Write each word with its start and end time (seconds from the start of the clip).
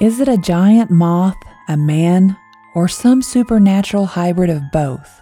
Is 0.00 0.18
it 0.18 0.28
a 0.28 0.38
giant 0.38 0.90
moth, 0.90 1.36
a 1.68 1.76
man, 1.76 2.34
or 2.74 2.88
some 2.88 3.20
supernatural 3.20 4.06
hybrid 4.06 4.48
of 4.48 4.72
both? 4.72 5.20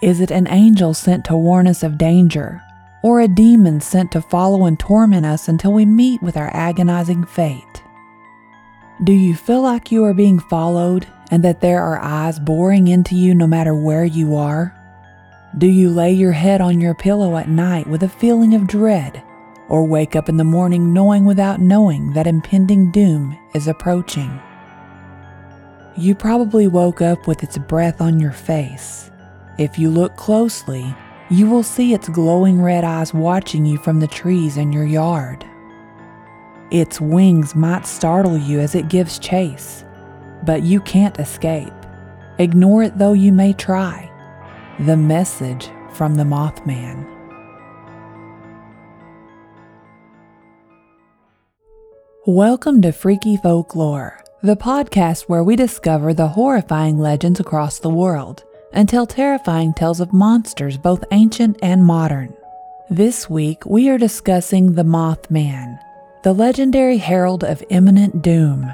Is 0.00 0.22
it 0.22 0.30
an 0.30 0.48
angel 0.48 0.94
sent 0.94 1.26
to 1.26 1.36
warn 1.36 1.66
us 1.66 1.82
of 1.82 1.98
danger, 1.98 2.62
or 3.02 3.20
a 3.20 3.28
demon 3.28 3.82
sent 3.82 4.12
to 4.12 4.22
follow 4.22 4.64
and 4.64 4.80
torment 4.80 5.26
us 5.26 5.46
until 5.46 5.74
we 5.74 5.84
meet 5.84 6.22
with 6.22 6.38
our 6.38 6.50
agonizing 6.56 7.26
fate? 7.26 7.82
Do 9.02 9.12
you 9.12 9.34
feel 9.34 9.60
like 9.60 9.92
you 9.92 10.04
are 10.04 10.14
being 10.14 10.38
followed 10.38 11.06
and 11.30 11.44
that 11.44 11.60
there 11.60 11.82
are 11.82 11.98
eyes 11.98 12.38
boring 12.38 12.88
into 12.88 13.14
you 13.14 13.34
no 13.34 13.46
matter 13.46 13.74
where 13.74 14.06
you 14.06 14.36
are? 14.36 14.74
Do 15.58 15.66
you 15.66 15.90
lay 15.90 16.12
your 16.12 16.32
head 16.32 16.62
on 16.62 16.80
your 16.80 16.94
pillow 16.94 17.36
at 17.36 17.50
night 17.50 17.88
with 17.88 18.04
a 18.04 18.08
feeling 18.08 18.54
of 18.54 18.66
dread 18.66 19.22
or 19.74 19.82
wake 19.82 20.14
up 20.14 20.28
in 20.28 20.36
the 20.36 20.44
morning 20.44 20.92
knowing 20.92 21.24
without 21.24 21.60
knowing 21.60 22.12
that 22.12 22.28
impending 22.28 22.92
doom 22.92 23.36
is 23.56 23.66
approaching. 23.66 24.40
You 25.96 26.14
probably 26.14 26.68
woke 26.68 27.02
up 27.02 27.26
with 27.26 27.42
its 27.42 27.58
breath 27.58 28.00
on 28.00 28.20
your 28.20 28.30
face. 28.30 29.10
If 29.58 29.76
you 29.76 29.90
look 29.90 30.14
closely, 30.14 30.94
you 31.28 31.50
will 31.50 31.64
see 31.64 31.92
its 31.92 32.08
glowing 32.08 32.62
red 32.62 32.84
eyes 32.84 33.12
watching 33.12 33.66
you 33.66 33.78
from 33.78 33.98
the 33.98 34.06
trees 34.06 34.58
in 34.58 34.72
your 34.72 34.84
yard. 34.84 35.44
Its 36.70 37.00
wings 37.00 37.56
might 37.56 37.84
startle 37.84 38.38
you 38.38 38.60
as 38.60 38.76
it 38.76 38.88
gives 38.88 39.18
chase, 39.18 39.84
but 40.44 40.62
you 40.62 40.80
can't 40.82 41.18
escape. 41.18 41.72
Ignore 42.38 42.84
it 42.84 42.96
though 42.96 43.12
you 43.12 43.32
may 43.32 43.52
try. 43.52 44.08
The 44.78 44.96
message 44.96 45.68
from 45.90 46.14
the 46.14 46.22
Mothman. 46.22 47.13
Welcome 52.26 52.80
to 52.80 52.92
Freaky 52.92 53.36
Folklore, 53.36 54.24
the 54.42 54.56
podcast 54.56 55.24
where 55.24 55.44
we 55.44 55.56
discover 55.56 56.14
the 56.14 56.28
horrifying 56.28 56.98
legends 56.98 57.38
across 57.38 57.78
the 57.78 57.90
world 57.90 58.44
and 58.72 58.88
tell 58.88 59.04
terrifying 59.04 59.74
tales 59.74 60.00
of 60.00 60.14
monsters 60.14 60.78
both 60.78 61.04
ancient 61.12 61.58
and 61.60 61.84
modern. 61.84 62.34
This 62.88 63.28
week, 63.28 63.66
we 63.66 63.90
are 63.90 63.98
discussing 63.98 64.72
the 64.72 64.84
Mothman, 64.84 65.78
the 66.22 66.32
legendary 66.32 66.96
herald 66.96 67.44
of 67.44 67.62
imminent 67.68 68.22
doom. 68.22 68.72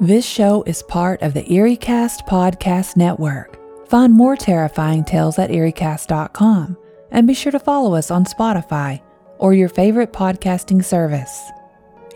This 0.00 0.26
show 0.26 0.64
is 0.64 0.82
part 0.82 1.22
of 1.22 1.34
the 1.34 1.44
EerieCast 1.44 2.26
podcast 2.26 2.96
network. 2.96 3.60
Find 3.88 4.12
more 4.12 4.34
terrifying 4.34 5.04
tales 5.04 5.38
at 5.38 5.50
EerieCast.com 5.50 6.76
and 7.12 7.26
be 7.28 7.34
sure 7.34 7.52
to 7.52 7.60
follow 7.60 7.94
us 7.94 8.10
on 8.10 8.24
Spotify 8.24 9.00
or 9.38 9.54
your 9.54 9.68
favorite 9.68 10.12
podcasting 10.12 10.84
service. 10.84 11.40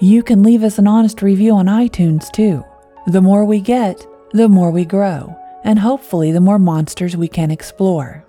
You 0.00 0.22
can 0.22 0.44
leave 0.44 0.62
us 0.62 0.78
an 0.78 0.86
honest 0.86 1.22
review 1.22 1.54
on 1.54 1.66
iTunes 1.66 2.30
too. 2.30 2.64
The 3.08 3.20
more 3.20 3.44
we 3.44 3.60
get, 3.60 4.06
the 4.32 4.48
more 4.48 4.70
we 4.70 4.84
grow, 4.84 5.36
and 5.64 5.76
hopefully 5.76 6.30
the 6.30 6.40
more 6.40 6.58
monsters 6.58 7.16
we 7.16 7.26
can 7.26 7.50
explore. 7.50 8.24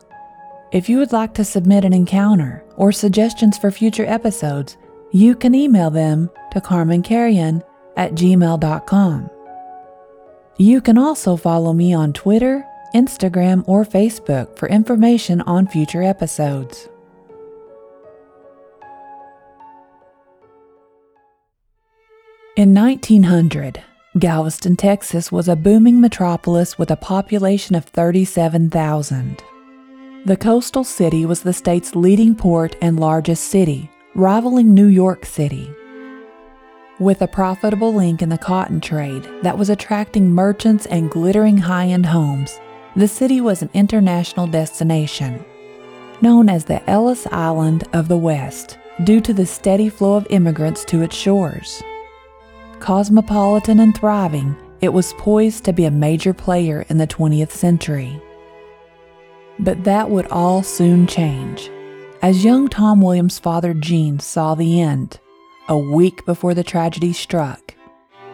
If 0.72 0.90
you 0.90 0.98
would 0.98 1.12
like 1.12 1.36
to 1.36 1.46
submit 1.46 1.86
an 1.86 1.94
encounter 1.94 2.64
or 2.76 2.92
suggestions 2.92 3.58
for 3.58 3.70
future 3.70 4.06
episodes, 4.06 4.78
you 5.12 5.36
can 5.36 5.54
email 5.54 5.92
them 5.92 6.32
to 6.52 6.62
carmancarrion 6.62 7.64
at 7.98 8.14
gmail.com. 8.14 9.30
You 10.58 10.82
can 10.82 10.98
also 10.98 11.36
follow 11.36 11.74
me 11.74 11.94
on 11.94 12.14
Twitter, 12.14 12.66
Instagram, 12.96 13.64
or 13.68 13.86
Facebook 13.86 14.58
for 14.58 14.68
information 14.70 15.42
on 15.42 15.68
future 15.68 16.02
episodes. 16.02 16.90
In 22.60 22.74
1900, 22.74 23.82
Galveston, 24.20 24.76
Texas 24.76 25.32
was 25.32 25.48
a 25.48 25.56
booming 25.56 26.02
metropolis 26.02 26.78
with 26.78 26.92
a 26.92 26.98
population 26.98 27.74
of 27.74 27.86
37,000. 27.86 29.42
The 30.26 30.36
coastal 30.36 30.84
city 30.84 31.26
was 31.26 31.42
the 31.42 31.54
state's 31.54 31.96
leading 31.96 32.36
port 32.36 32.76
and 32.82 33.00
largest 33.00 33.46
city, 33.46 33.90
rivaling 34.14 34.74
New 34.74 34.88
York 34.88 35.26
City. 35.26 35.74
With 37.00 37.22
a 37.22 37.30
profitable 37.30 37.94
link 37.94 38.22
in 38.22 38.28
the 38.28 38.38
cotton 38.38 38.82
trade 38.82 39.24
that 39.42 39.58
was 39.58 39.70
attracting 39.70 40.30
merchants 40.30 40.86
and 40.88 41.10
glittering 41.10 41.60
high 41.60 41.88
end 41.88 42.08
homes, 42.08 42.60
the 42.94 43.08
city 43.08 43.40
was 43.40 43.62
an 43.62 43.70
international 43.74 44.48
destination. 44.48 45.46
Known 46.20 46.50
as 46.50 46.66
the 46.66 46.84
Ellis 46.90 47.26
Island 47.28 47.86
of 47.94 48.10
the 48.10 48.18
West, 48.18 48.78
due 49.06 49.22
to 49.22 49.34
the 49.34 49.46
steady 49.46 49.88
flow 49.88 50.16
of 50.16 50.28
immigrants 50.30 50.84
to 50.84 51.04
its 51.04 51.16
shores. 51.16 51.82
Cosmopolitan 52.80 53.80
and 53.80 53.96
thriving, 53.96 54.56
it 54.82 54.94
was 54.94 55.14
poised 55.14 55.66
to 55.66 55.74
be 55.74 55.86
a 55.86 55.92
major 55.92 56.34
player 56.34 56.86
in 56.90 56.98
the 56.98 57.08
20th 57.08 57.52
century. 57.52 58.22
But 59.60 59.84
that 59.84 60.10
would 60.10 60.28
all 60.28 60.64
soon 60.64 61.06
change. 61.06 61.70
As 62.22 62.44
young 62.44 62.68
Tom 62.68 63.02
Williams' 63.02 63.40
father 63.40 63.74
Gene 63.74 64.20
saw 64.20 64.56
the 64.56 64.82
end, 64.82 65.20
a 65.68 65.78
week 65.78 66.26
before 66.26 66.54
the 66.54 66.64
tragedy 66.64 67.14
struck, 67.14 67.76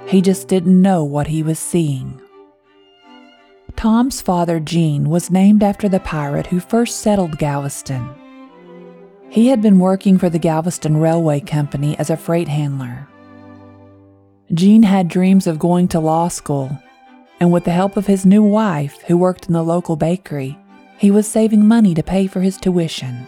he 0.07 0.21
just 0.21 0.47
didn't 0.47 0.81
know 0.81 1.03
what 1.03 1.27
he 1.27 1.41
was 1.43 1.59
seeing. 1.59 2.21
Tom's 3.75 4.21
father 4.21 4.59
Gene 4.59 5.09
was 5.09 5.31
named 5.31 5.61
after 5.63 5.89
the 5.89 5.99
pirate 5.99 6.47
who 6.47 6.59
first 6.59 6.99
settled 6.99 7.37
Galveston. 7.37 8.07
He 9.29 9.47
had 9.47 9.61
been 9.61 9.79
working 9.79 10.17
for 10.17 10.29
the 10.29 10.39
Galveston 10.39 10.97
Railway 10.97 11.41
Company 11.41 11.97
as 11.99 12.09
a 12.09 12.17
freight 12.17 12.47
handler. 12.47 13.07
Gene 14.53 14.83
had 14.83 15.07
dreams 15.07 15.47
of 15.47 15.57
going 15.57 15.87
to 15.87 15.99
law 15.99 16.27
school, 16.27 16.77
and 17.39 17.51
with 17.51 17.63
the 17.63 17.71
help 17.71 17.97
of 17.97 18.05
his 18.05 18.25
new 18.25 18.43
wife, 18.43 19.01
who 19.07 19.17
worked 19.17 19.47
in 19.47 19.53
the 19.53 19.63
local 19.63 19.95
bakery, 19.95 20.57
he 20.97 21.09
was 21.09 21.27
saving 21.27 21.67
money 21.67 21.95
to 21.95 22.03
pay 22.03 22.27
for 22.27 22.41
his 22.41 22.57
tuition. 22.57 23.25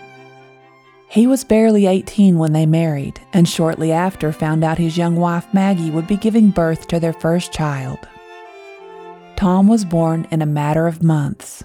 He 1.10 1.26
was 1.26 1.44
barely 1.44 1.88
18 1.88 2.38
when 2.38 2.54
they 2.54 2.68
married, 2.68 3.20
and 3.34 3.50
shortly 3.50 3.92
after 3.92 4.32
found 4.32 4.64
out 4.64 4.78
his 4.78 4.98
young 4.98 5.16
wife 5.16 5.52
Maggie 5.54 5.90
would 5.90 6.06
be 6.06 6.18
giving 6.18 6.52
birth 6.52 6.88
to 6.88 7.00
their 7.00 7.14
first 7.14 7.52
child. 7.52 8.00
Tom 9.36 9.68
was 9.68 9.86
born 9.86 10.28
in 10.30 10.42
a 10.42 10.46
matter 10.46 10.86
of 10.86 11.02
months. 11.02 11.64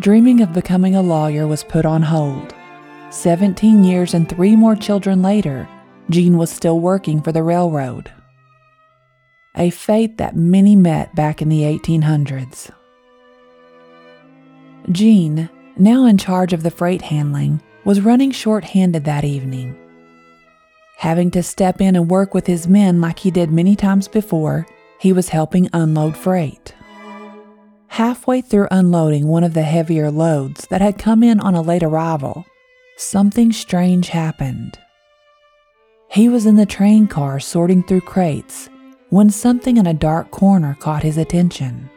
Dreaming 0.00 0.40
of 0.40 0.52
becoming 0.52 0.96
a 0.96 1.02
lawyer 1.02 1.46
was 1.46 1.62
put 1.62 1.86
on 1.86 2.02
hold. 2.02 2.54
17 3.10 3.84
years 3.84 4.14
and 4.14 4.28
three 4.28 4.56
more 4.56 4.74
children 4.74 5.22
later, 5.22 5.68
Gene 6.10 6.36
was 6.36 6.50
still 6.50 6.80
working 6.80 7.22
for 7.22 7.32
the 7.32 7.42
railroad. 7.42 8.12
A 9.56 9.70
fate 9.70 10.18
that 10.18 10.36
many 10.36 10.76
met 10.76 11.14
back 11.14 11.42
in 11.42 11.48
the 11.48 11.62
1800s. 11.62 12.70
Jean, 14.90 15.48
now 15.76 16.06
in 16.06 16.18
charge 16.18 16.52
of 16.52 16.62
the 16.62 16.70
freight 16.70 17.02
handling, 17.02 17.62
was 17.84 18.00
running 18.00 18.30
short 18.30 18.64
handed 18.64 19.04
that 19.04 19.24
evening. 19.24 19.76
Having 20.98 21.32
to 21.32 21.42
step 21.42 21.80
in 21.80 21.96
and 21.96 22.10
work 22.10 22.32
with 22.32 22.46
his 22.46 22.66
men 22.66 23.00
like 23.00 23.18
he 23.18 23.30
did 23.30 23.50
many 23.50 23.76
times 23.76 24.08
before, 24.08 24.66
he 24.98 25.12
was 25.12 25.28
helping 25.28 25.68
unload 25.72 26.16
freight. 26.16 26.74
Halfway 27.88 28.40
through 28.40 28.68
unloading 28.70 29.26
one 29.26 29.44
of 29.44 29.52
the 29.52 29.62
heavier 29.62 30.10
loads 30.10 30.66
that 30.68 30.80
had 30.80 30.98
come 30.98 31.22
in 31.22 31.40
on 31.40 31.54
a 31.54 31.60
late 31.60 31.82
arrival, 31.82 32.46
something 32.96 33.52
strange 33.52 34.08
happened. 34.08 34.78
He 36.12 36.28
was 36.28 36.44
in 36.44 36.56
the 36.56 36.66
train 36.66 37.06
car 37.06 37.40
sorting 37.40 37.82
through 37.82 38.02
crates 38.02 38.68
when 39.08 39.30
something 39.30 39.78
in 39.78 39.86
a 39.86 39.94
dark 39.94 40.30
corner 40.30 40.76
caught 40.78 41.02
his 41.02 41.16
attention. 41.16 41.88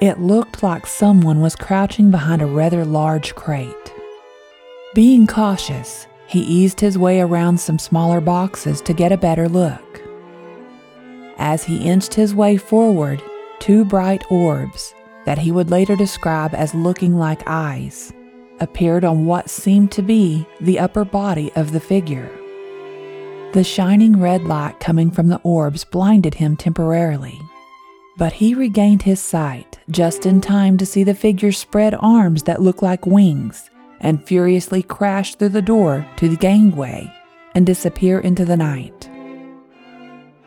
It 0.00 0.20
looked 0.20 0.62
like 0.62 0.86
someone 0.86 1.40
was 1.40 1.56
crouching 1.56 2.12
behind 2.12 2.42
a 2.42 2.46
rather 2.46 2.84
large 2.84 3.34
crate. 3.34 3.92
Being 4.94 5.26
cautious, 5.26 6.06
he 6.28 6.38
eased 6.38 6.78
his 6.78 6.96
way 6.96 7.20
around 7.20 7.58
some 7.58 7.80
smaller 7.80 8.20
boxes 8.20 8.80
to 8.82 8.92
get 8.92 9.10
a 9.10 9.16
better 9.16 9.48
look. 9.48 10.00
As 11.38 11.64
he 11.64 11.78
inched 11.78 12.14
his 12.14 12.32
way 12.32 12.58
forward, 12.58 13.20
two 13.58 13.84
bright 13.84 14.22
orbs, 14.30 14.94
that 15.24 15.38
he 15.38 15.50
would 15.50 15.72
later 15.72 15.96
describe 15.96 16.54
as 16.54 16.76
looking 16.76 17.18
like 17.18 17.42
eyes, 17.44 18.12
appeared 18.60 19.04
on 19.04 19.26
what 19.26 19.50
seemed 19.50 19.92
to 19.92 20.02
be 20.02 20.46
the 20.60 20.78
upper 20.78 21.04
body 21.04 21.52
of 21.54 21.72
the 21.72 21.80
figure. 21.80 22.30
The 23.52 23.64
shining 23.64 24.20
red 24.20 24.44
light 24.44 24.80
coming 24.80 25.10
from 25.10 25.28
the 25.28 25.40
orbs 25.42 25.84
blinded 25.84 26.34
him 26.34 26.56
temporarily, 26.56 27.40
but 28.16 28.34
he 28.34 28.54
regained 28.54 29.02
his 29.02 29.20
sight 29.20 29.78
just 29.90 30.26
in 30.26 30.40
time 30.40 30.76
to 30.78 30.86
see 30.86 31.04
the 31.04 31.14
figure 31.14 31.52
spread 31.52 31.94
arms 32.00 32.42
that 32.44 32.62
looked 32.62 32.82
like 32.82 33.06
wings 33.06 33.70
and 34.00 34.24
furiously 34.26 34.82
crash 34.82 35.34
through 35.34 35.50
the 35.50 35.62
door 35.62 36.06
to 36.16 36.28
the 36.28 36.36
gangway 36.36 37.10
and 37.54 37.64
disappear 37.64 38.20
into 38.20 38.44
the 38.44 38.56
night. 38.56 39.08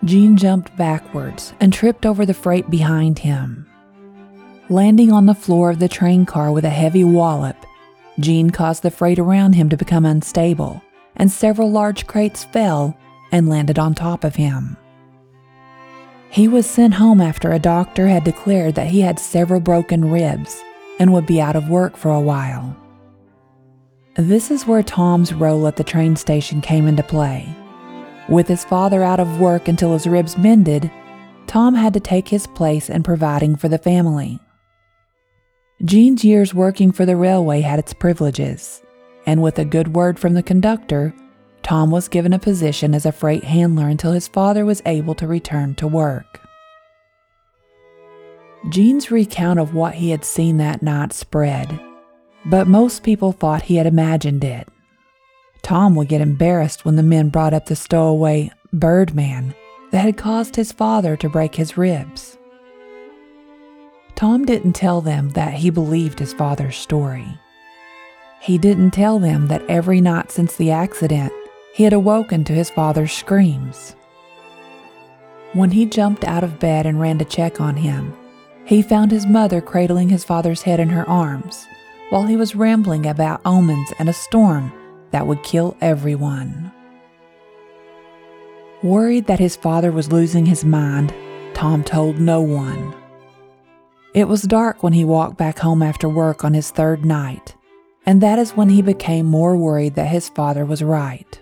Gene 0.06 0.38
jumped 0.38 0.76
backwards 0.78 1.54
and 1.60 1.74
tripped 1.74 2.06
over 2.06 2.26
the 2.26 2.34
freight 2.34 2.70
behind 2.70 3.20
him. 3.20 3.66
Landing 4.70 5.12
on 5.12 5.26
the 5.26 5.34
floor 5.34 5.72
of 5.72 5.80
the 5.80 5.90
train 5.90 6.26
car 6.26 6.52
with 6.52 6.64
a 6.64 6.70
heavy 6.70 7.04
wallop, 7.04 7.58
Gene 8.20 8.50
caused 8.50 8.84
the 8.84 8.92
freight 8.92 9.20
around 9.20 9.54
him 9.54 9.70
to 9.70 9.78
become 9.78 10.06
unstable, 10.06 10.82
and 11.16 11.32
several 11.32 11.72
large 11.72 12.06
crates 12.08 12.44
fell 12.44 12.98
and 13.32 13.48
landed 13.48 13.80
on 13.80 13.94
top 13.94 14.24
of 14.24 14.36
him. 14.36 14.78
He 16.30 16.48
was 16.48 16.70
sent 16.70 16.96
home 16.96 17.22
after 17.22 17.52
a 17.52 17.60
doctor 17.60 18.08
had 18.08 18.24
declared 18.24 18.76
that 18.76 18.88
he 18.88 19.02
had 19.02 19.20
several 19.20 19.60
broken 19.60 20.12
ribs 20.12 20.62
and 21.00 21.12
would 21.14 21.26
be 21.26 21.42
out 21.42 21.56
of 21.56 21.70
work 21.70 21.98
for 21.98 22.12
a 22.12 22.20
while. 22.20 22.76
This 24.16 24.52
is 24.52 24.68
where 24.68 24.84
Tom's 24.84 25.34
role 25.34 25.66
at 25.68 25.78
the 25.78 25.84
train 25.84 26.16
station 26.16 26.62
came 26.62 26.88
into 26.88 27.04
play. 27.04 27.48
With 28.28 28.48
his 28.48 28.66
father 28.66 29.02
out 29.02 29.20
of 29.20 29.40
work 29.40 29.68
until 29.68 29.94
his 29.94 30.06
ribs 30.06 30.38
mended, 30.38 30.92
Tom 31.48 31.74
had 31.74 31.94
to 31.94 32.00
take 32.00 32.28
his 32.28 32.46
place 32.46 32.90
in 32.90 33.02
providing 33.02 33.56
for 33.56 33.70
the 33.70 33.78
family. 33.78 34.40
Gene's 35.86 36.26
years 36.26 36.54
working 36.54 36.92
for 36.92 37.06
the 37.06 37.16
railway 37.16 37.62
had 37.62 37.80
its 37.80 37.94
privileges, 37.94 38.82
and 39.26 39.42
with 39.42 39.58
a 39.60 39.66
good 39.66 39.96
word 39.96 40.20
from 40.20 40.34
the 40.34 40.44
conductor, 40.44 41.14
Tom 41.64 41.90
was 41.90 42.10
given 42.10 42.34
a 42.34 42.40
position 42.40 42.94
as 42.94 43.06
a 43.06 43.14
freight 43.14 43.46
handler 43.46 43.88
until 43.88 44.12
his 44.12 44.28
father 44.28 44.66
was 44.66 44.82
able 44.86 45.16
to 45.16 45.28
return 45.28 45.76
to 45.76 45.88
work. 45.88 46.42
Jean's 48.68 49.10
recount 49.10 49.58
of 49.58 49.74
what 49.74 49.94
he 49.94 50.10
had 50.10 50.26
seen 50.26 50.58
that 50.58 50.82
night 50.82 51.14
spread, 51.14 51.80
but 52.46 52.68
most 52.68 53.04
people 53.04 53.32
thought 53.32 53.62
he 53.62 53.76
had 53.76 53.88
imagined 53.88 54.44
it. 54.44 54.68
Tom 55.62 55.96
would 55.96 56.10
get 56.10 56.20
embarrassed 56.20 56.84
when 56.84 56.98
the 56.98 57.04
men 57.04 57.30
brought 57.30 57.54
up 57.54 57.68
the 57.68 57.76
stowaway 57.76 58.52
Birdman 58.74 59.56
that 59.92 60.02
had 60.02 60.18
caused 60.18 60.58
his 60.58 60.74
father 60.74 61.16
to 61.16 61.30
break 61.30 61.56
his 61.56 61.78
ribs. 61.78 62.39
Tom 64.20 64.44
didn't 64.44 64.74
tell 64.74 65.00
them 65.00 65.30
that 65.30 65.54
he 65.54 65.70
believed 65.70 66.20
his 66.20 66.34
father's 66.34 66.76
story. 66.76 67.40
He 68.42 68.58
didn't 68.58 68.92
tell 68.92 69.18
them 69.18 69.48
that 69.48 69.66
every 69.70 70.02
night 70.02 70.30
since 70.30 70.58
the 70.58 70.72
accident, 70.72 71.32
he 71.74 71.86
had 71.86 71.94
awoken 71.94 72.44
to 72.44 72.52
his 72.52 72.70
father's 72.70 73.14
screams. 73.14 73.96
When 75.54 75.72
he 75.72 75.86
jumped 75.86 76.26
out 76.26 76.44
of 76.44 76.60
bed 76.60 76.86
and 76.86 77.00
ran 77.00 77.18
to 77.20 77.24
check 77.24 77.62
on 77.62 77.78
him, 77.78 78.14
he 78.66 78.82
found 78.82 79.10
his 79.10 79.26
mother 79.26 79.62
cradling 79.62 80.10
his 80.10 80.26
father's 80.26 80.64
head 80.64 80.82
in 80.82 80.90
her 80.90 81.08
arms 81.08 81.66
while 82.10 82.26
he 82.26 82.36
was 82.36 82.58
rambling 82.58 83.06
about 83.06 83.40
omens 83.46 83.94
and 84.00 84.10
a 84.10 84.14
storm 84.14 84.74
that 85.12 85.28
would 85.28 85.44
kill 85.44 85.78
everyone. 85.80 86.74
Worried 88.84 89.28
that 89.28 89.40
his 89.40 89.56
father 89.56 89.94
was 89.94 90.12
losing 90.12 90.46
his 90.46 90.66
mind, 90.66 91.14
Tom 91.54 91.86
told 91.86 92.20
no 92.20 92.42
one. 92.42 92.99
It 94.14 94.28
was 94.28 94.42
dark 94.42 94.82
when 94.82 94.94
he 94.94 95.06
walked 95.06 95.38
back 95.38 95.60
home 95.60 95.84
after 95.84 96.10
work 96.10 96.44
on 96.44 96.54
his 96.54 96.72
third 96.72 97.06
night, 97.06 97.56
and 98.06 98.22
that 98.22 98.40
is 98.40 98.58
when 98.58 98.70
he 98.70 98.82
became 98.82 99.28
more 99.28 99.56
worried 99.56 99.96
that 99.96 100.08
his 100.08 100.30
father 100.30 100.66
was 100.66 100.82
right. 100.82 101.40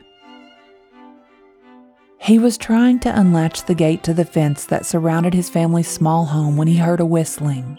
He 2.19 2.38
was 2.38 2.58
trying 2.58 3.00
to 3.00 3.19
unlatch 3.19 3.64
the 3.64 3.74
gate 3.74 4.04
to 4.04 4.14
the 4.14 4.25
fence 4.25 4.66
that 4.66 4.86
surrounded 4.86 5.34
his 5.34 5.50
family's 5.50 5.88
small 5.88 6.25
home 6.25 6.58
when 6.58 6.68
he 6.68 6.75
heard 6.75 7.00
a 7.00 7.06
whistling. 7.06 7.78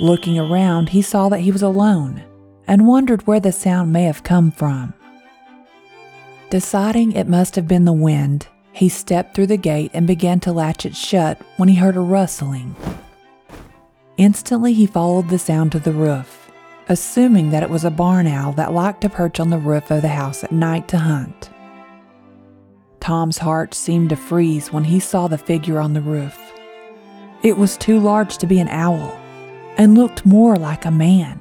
Looking 0.00 0.38
around, 0.38 0.90
he 0.90 1.00
saw 1.00 1.30
that 1.30 1.40
he 1.40 1.50
was 1.50 1.62
alone 1.62 2.22
and 2.66 2.86
wondered 2.86 3.26
where 3.26 3.40
the 3.40 3.52
sound 3.52 3.90
may 3.90 4.02
have 4.02 4.22
come 4.22 4.50
from. 4.50 4.92
Deciding 6.50 7.12
it 7.12 7.26
must 7.26 7.56
have 7.56 7.66
been 7.66 7.86
the 7.86 7.92
wind, 7.92 8.48
he 8.72 8.90
stepped 8.90 9.34
through 9.34 9.46
the 9.46 9.56
gate 9.56 9.90
and 9.94 10.06
began 10.06 10.40
to 10.40 10.52
latch 10.52 10.84
it 10.84 10.94
shut 10.94 11.40
when 11.56 11.70
he 11.70 11.76
heard 11.76 11.96
a 11.96 12.00
rustling. 12.00 12.76
Instantly, 14.18 14.74
he 14.74 14.86
followed 14.86 15.28
the 15.28 15.38
sound 15.38 15.72
to 15.72 15.78
the 15.78 15.92
roof, 15.92 16.50
assuming 16.88 17.50
that 17.50 17.62
it 17.62 17.70
was 17.70 17.84
a 17.84 17.90
barn 17.90 18.26
owl 18.26 18.52
that 18.52 18.72
liked 18.72 19.00
to 19.02 19.08
perch 19.08 19.38
on 19.40 19.50
the 19.50 19.58
roof 19.58 19.90
of 19.90 20.02
the 20.02 20.08
house 20.08 20.42
at 20.42 20.52
night 20.52 20.88
to 20.88 20.98
hunt. 20.98 21.50
Tom's 23.00 23.38
heart 23.38 23.74
seemed 23.74 24.10
to 24.10 24.16
freeze 24.16 24.72
when 24.72 24.84
he 24.84 24.98
saw 24.98 25.28
the 25.28 25.38
figure 25.38 25.78
on 25.78 25.94
the 25.94 26.00
roof. 26.00 26.36
It 27.44 27.56
was 27.56 27.76
too 27.76 28.00
large 28.00 28.38
to 28.38 28.46
be 28.46 28.58
an 28.58 28.68
owl 28.68 29.16
and 29.76 29.96
looked 29.96 30.26
more 30.26 30.56
like 30.56 30.84
a 30.84 30.90
man. 30.90 31.40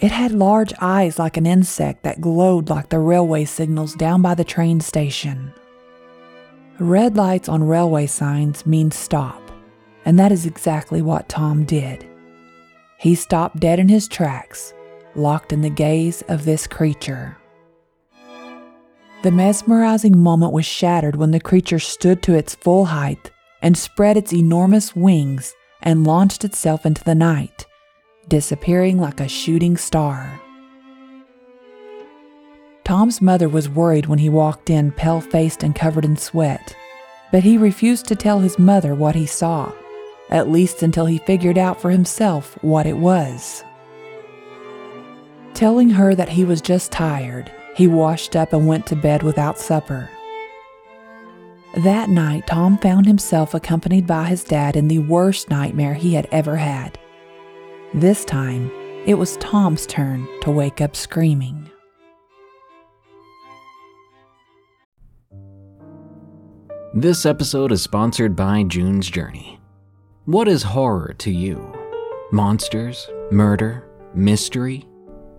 It 0.00 0.12
had 0.12 0.32
large 0.32 0.74
eyes 0.82 1.18
like 1.18 1.38
an 1.38 1.46
insect 1.46 2.02
that 2.02 2.20
glowed 2.20 2.68
like 2.68 2.90
the 2.90 2.98
railway 2.98 3.46
signals 3.46 3.94
down 3.94 4.20
by 4.20 4.34
the 4.34 4.44
train 4.44 4.80
station. 4.80 5.54
Red 6.78 7.16
lights 7.16 7.48
on 7.48 7.66
railway 7.66 8.06
signs 8.06 8.66
mean 8.66 8.90
stop, 8.90 9.43
and 10.04 10.18
that 10.18 10.32
is 10.32 10.46
exactly 10.46 11.02
what 11.02 11.28
Tom 11.28 11.64
did. 11.64 12.06
He 12.98 13.14
stopped 13.14 13.60
dead 13.60 13.78
in 13.78 13.88
his 13.88 14.08
tracks, 14.08 14.72
locked 15.14 15.52
in 15.52 15.60
the 15.60 15.70
gaze 15.70 16.22
of 16.28 16.44
this 16.44 16.66
creature. 16.66 17.36
The 19.22 19.30
mesmerizing 19.30 20.18
moment 20.18 20.52
was 20.52 20.66
shattered 20.66 21.16
when 21.16 21.30
the 21.30 21.40
creature 21.40 21.78
stood 21.78 22.22
to 22.22 22.34
its 22.34 22.54
full 22.54 22.86
height 22.86 23.30
and 23.62 23.76
spread 23.76 24.16
its 24.16 24.32
enormous 24.32 24.94
wings 24.94 25.54
and 25.82 26.06
launched 26.06 26.44
itself 26.44 26.84
into 26.84 27.02
the 27.04 27.14
night, 27.14 27.66
disappearing 28.28 28.98
like 28.98 29.20
a 29.20 29.28
shooting 29.28 29.76
star. 29.76 30.40
Tom's 32.84 33.22
mother 33.22 33.48
was 33.48 33.66
worried 33.66 34.06
when 34.06 34.18
he 34.18 34.28
walked 34.28 34.68
in, 34.68 34.92
pale 34.92 35.22
faced 35.22 35.62
and 35.62 35.74
covered 35.74 36.04
in 36.04 36.18
sweat, 36.18 36.76
but 37.32 37.42
he 37.42 37.56
refused 37.56 38.06
to 38.08 38.14
tell 38.14 38.40
his 38.40 38.58
mother 38.58 38.94
what 38.94 39.14
he 39.14 39.24
saw, 39.24 39.72
at 40.30 40.48
least 40.48 40.82
until 40.82 41.06
he 41.06 41.18
figured 41.18 41.58
out 41.58 41.80
for 41.80 41.90
himself 41.90 42.58
what 42.62 42.86
it 42.86 42.96
was. 42.96 43.64
Telling 45.54 45.90
her 45.90 46.14
that 46.14 46.30
he 46.30 46.44
was 46.44 46.60
just 46.60 46.90
tired, 46.90 47.52
he 47.76 47.86
washed 47.86 48.34
up 48.34 48.52
and 48.52 48.66
went 48.66 48.86
to 48.86 48.96
bed 48.96 49.22
without 49.22 49.58
supper. 49.58 50.10
That 51.76 52.08
night, 52.08 52.46
Tom 52.46 52.78
found 52.78 53.06
himself 53.06 53.52
accompanied 53.52 54.06
by 54.06 54.24
his 54.26 54.44
dad 54.44 54.76
in 54.76 54.88
the 54.88 55.00
worst 55.00 55.50
nightmare 55.50 55.94
he 55.94 56.14
had 56.14 56.28
ever 56.30 56.56
had. 56.56 56.98
This 57.92 58.24
time, 58.24 58.70
it 59.06 59.14
was 59.14 59.36
Tom's 59.38 59.86
turn 59.86 60.26
to 60.42 60.50
wake 60.50 60.80
up 60.80 60.96
screaming. 60.96 61.68
This 66.94 67.26
episode 67.26 67.72
is 67.72 67.82
sponsored 67.82 68.36
by 68.36 68.62
June's 68.62 69.10
Journey. 69.10 69.53
What 70.26 70.48
is 70.48 70.62
horror 70.62 71.14
to 71.18 71.30
you? 71.30 71.70
Monsters? 72.32 73.10
Murder? 73.30 73.86
Mystery? 74.14 74.88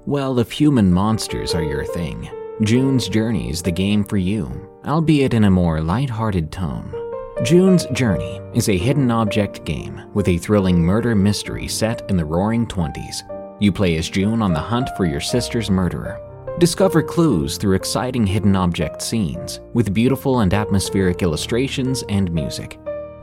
Well, 0.05 0.37
if 0.37 0.51
human 0.51 0.93
monsters 0.93 1.55
are 1.55 1.63
your 1.63 1.83
thing, 1.85 2.29
June's 2.61 3.09
Journey 3.09 3.49
is 3.49 3.63
the 3.63 3.71
game 3.71 4.03
for 4.03 4.17
you, 4.17 4.69
albeit 4.85 5.33
in 5.33 5.45
a 5.45 5.49
more 5.49 5.81
light-hearted 5.81 6.51
tone. 6.51 6.93
June's 7.43 7.87
Journey 7.93 8.39
is 8.53 8.69
a 8.69 8.77
hidden 8.77 9.09
object 9.09 9.65
game 9.65 10.03
with 10.13 10.27
a 10.27 10.37
thrilling 10.37 10.79
murder 10.79 11.15
mystery 11.15 11.67
set 11.67 12.07
in 12.07 12.15
the 12.15 12.23
roaring 12.23 12.67
20s. 12.67 13.23
You 13.59 13.71
play 13.71 13.97
as 13.97 14.07
June 14.07 14.43
on 14.43 14.53
the 14.53 14.59
hunt 14.59 14.89
for 14.95 15.05
your 15.05 15.19
sister's 15.19 15.71
murderer. 15.71 16.21
Discover 16.59 17.01
clues 17.01 17.57
through 17.57 17.73
exciting 17.73 18.27
hidden 18.27 18.55
object 18.55 19.01
scenes 19.01 19.61
with 19.73 19.95
beautiful 19.95 20.41
and 20.41 20.53
atmospheric 20.53 21.23
illustrations 21.23 22.03
and 22.07 22.31
music. 22.31 22.79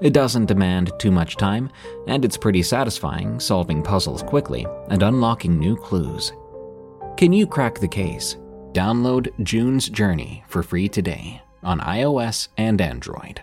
It 0.00 0.12
doesn't 0.12 0.46
demand 0.46 0.92
too 0.98 1.10
much 1.10 1.36
time, 1.36 1.70
and 2.06 2.24
it's 2.24 2.36
pretty 2.36 2.62
satisfying 2.62 3.40
solving 3.40 3.82
puzzles 3.82 4.22
quickly 4.22 4.66
and 4.90 5.02
unlocking 5.02 5.58
new 5.58 5.76
clues. 5.76 6.32
Can 7.16 7.32
you 7.32 7.46
crack 7.46 7.80
the 7.80 7.88
case? 7.88 8.36
Download 8.72 9.28
June's 9.42 9.88
Journey 9.88 10.44
for 10.46 10.62
free 10.62 10.88
today 10.88 11.42
on 11.64 11.80
iOS 11.80 12.48
and 12.56 12.80
Android. 12.80 13.42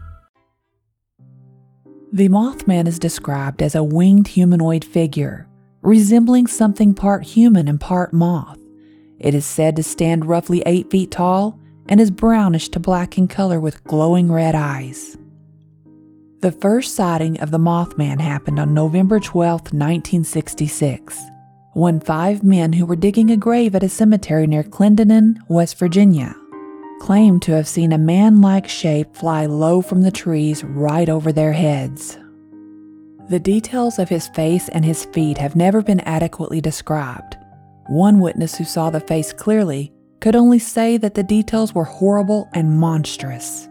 The 2.13 2.27
Mothman 2.27 2.87
is 2.89 2.99
described 2.99 3.61
as 3.61 3.73
a 3.73 3.85
winged 3.85 4.27
humanoid 4.27 4.83
figure, 4.83 5.47
resembling 5.81 6.45
something 6.45 6.93
part 6.93 7.23
human 7.23 7.69
and 7.69 7.79
part 7.79 8.11
moth. 8.11 8.59
It 9.17 9.33
is 9.33 9.45
said 9.45 9.77
to 9.77 9.83
stand 9.83 10.25
roughly 10.25 10.61
8 10.65 10.91
feet 10.91 11.09
tall 11.09 11.57
and 11.87 12.01
is 12.01 12.11
brownish 12.11 12.67
to 12.69 12.81
black 12.81 13.17
in 13.17 13.29
color 13.29 13.61
with 13.61 13.85
glowing 13.85 14.29
red 14.29 14.55
eyes. 14.55 15.17
The 16.41 16.51
first 16.51 16.95
sighting 16.95 17.39
of 17.39 17.49
the 17.49 17.59
Mothman 17.59 18.19
happened 18.19 18.59
on 18.59 18.73
November 18.73 19.21
12, 19.21 19.71
1966, 19.71 21.17
when 21.75 22.01
five 22.01 22.43
men 22.43 22.73
who 22.73 22.85
were 22.85 22.97
digging 22.97 23.31
a 23.31 23.37
grave 23.37 23.73
at 23.73 23.83
a 23.83 23.89
cemetery 23.89 24.47
near 24.47 24.63
Clendenin, 24.63 25.37
West 25.47 25.79
Virginia, 25.79 26.35
claimed 27.01 27.41
to 27.41 27.51
have 27.51 27.67
seen 27.67 27.91
a 27.91 27.97
man 27.97 28.41
like 28.41 28.67
shape 28.67 29.15
fly 29.15 29.47
low 29.47 29.81
from 29.81 30.03
the 30.03 30.11
trees 30.11 30.63
right 30.63 31.09
over 31.09 31.31
their 31.31 31.51
heads. 31.51 32.19
The 33.27 33.39
details 33.39 33.97
of 33.97 34.07
his 34.07 34.27
face 34.27 34.69
and 34.69 34.85
his 34.85 35.05
feet 35.05 35.39
have 35.39 35.55
never 35.55 35.81
been 35.81 36.01
adequately 36.01 36.61
described. 36.61 37.37
One 37.87 38.19
witness 38.19 38.55
who 38.55 38.65
saw 38.65 38.91
the 38.91 38.99
face 38.99 39.33
clearly 39.33 39.91
could 40.19 40.35
only 40.35 40.59
say 40.59 40.97
that 40.97 41.15
the 41.15 41.23
details 41.23 41.73
were 41.73 41.85
horrible 41.85 42.47
and 42.53 42.77
monstrous. 42.79 43.67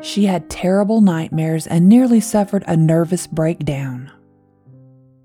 She 0.00 0.24
had 0.24 0.48
terrible 0.48 1.02
nightmares 1.02 1.66
and 1.66 1.86
nearly 1.86 2.20
suffered 2.20 2.64
a 2.66 2.78
nervous 2.78 3.26
breakdown. 3.26 4.10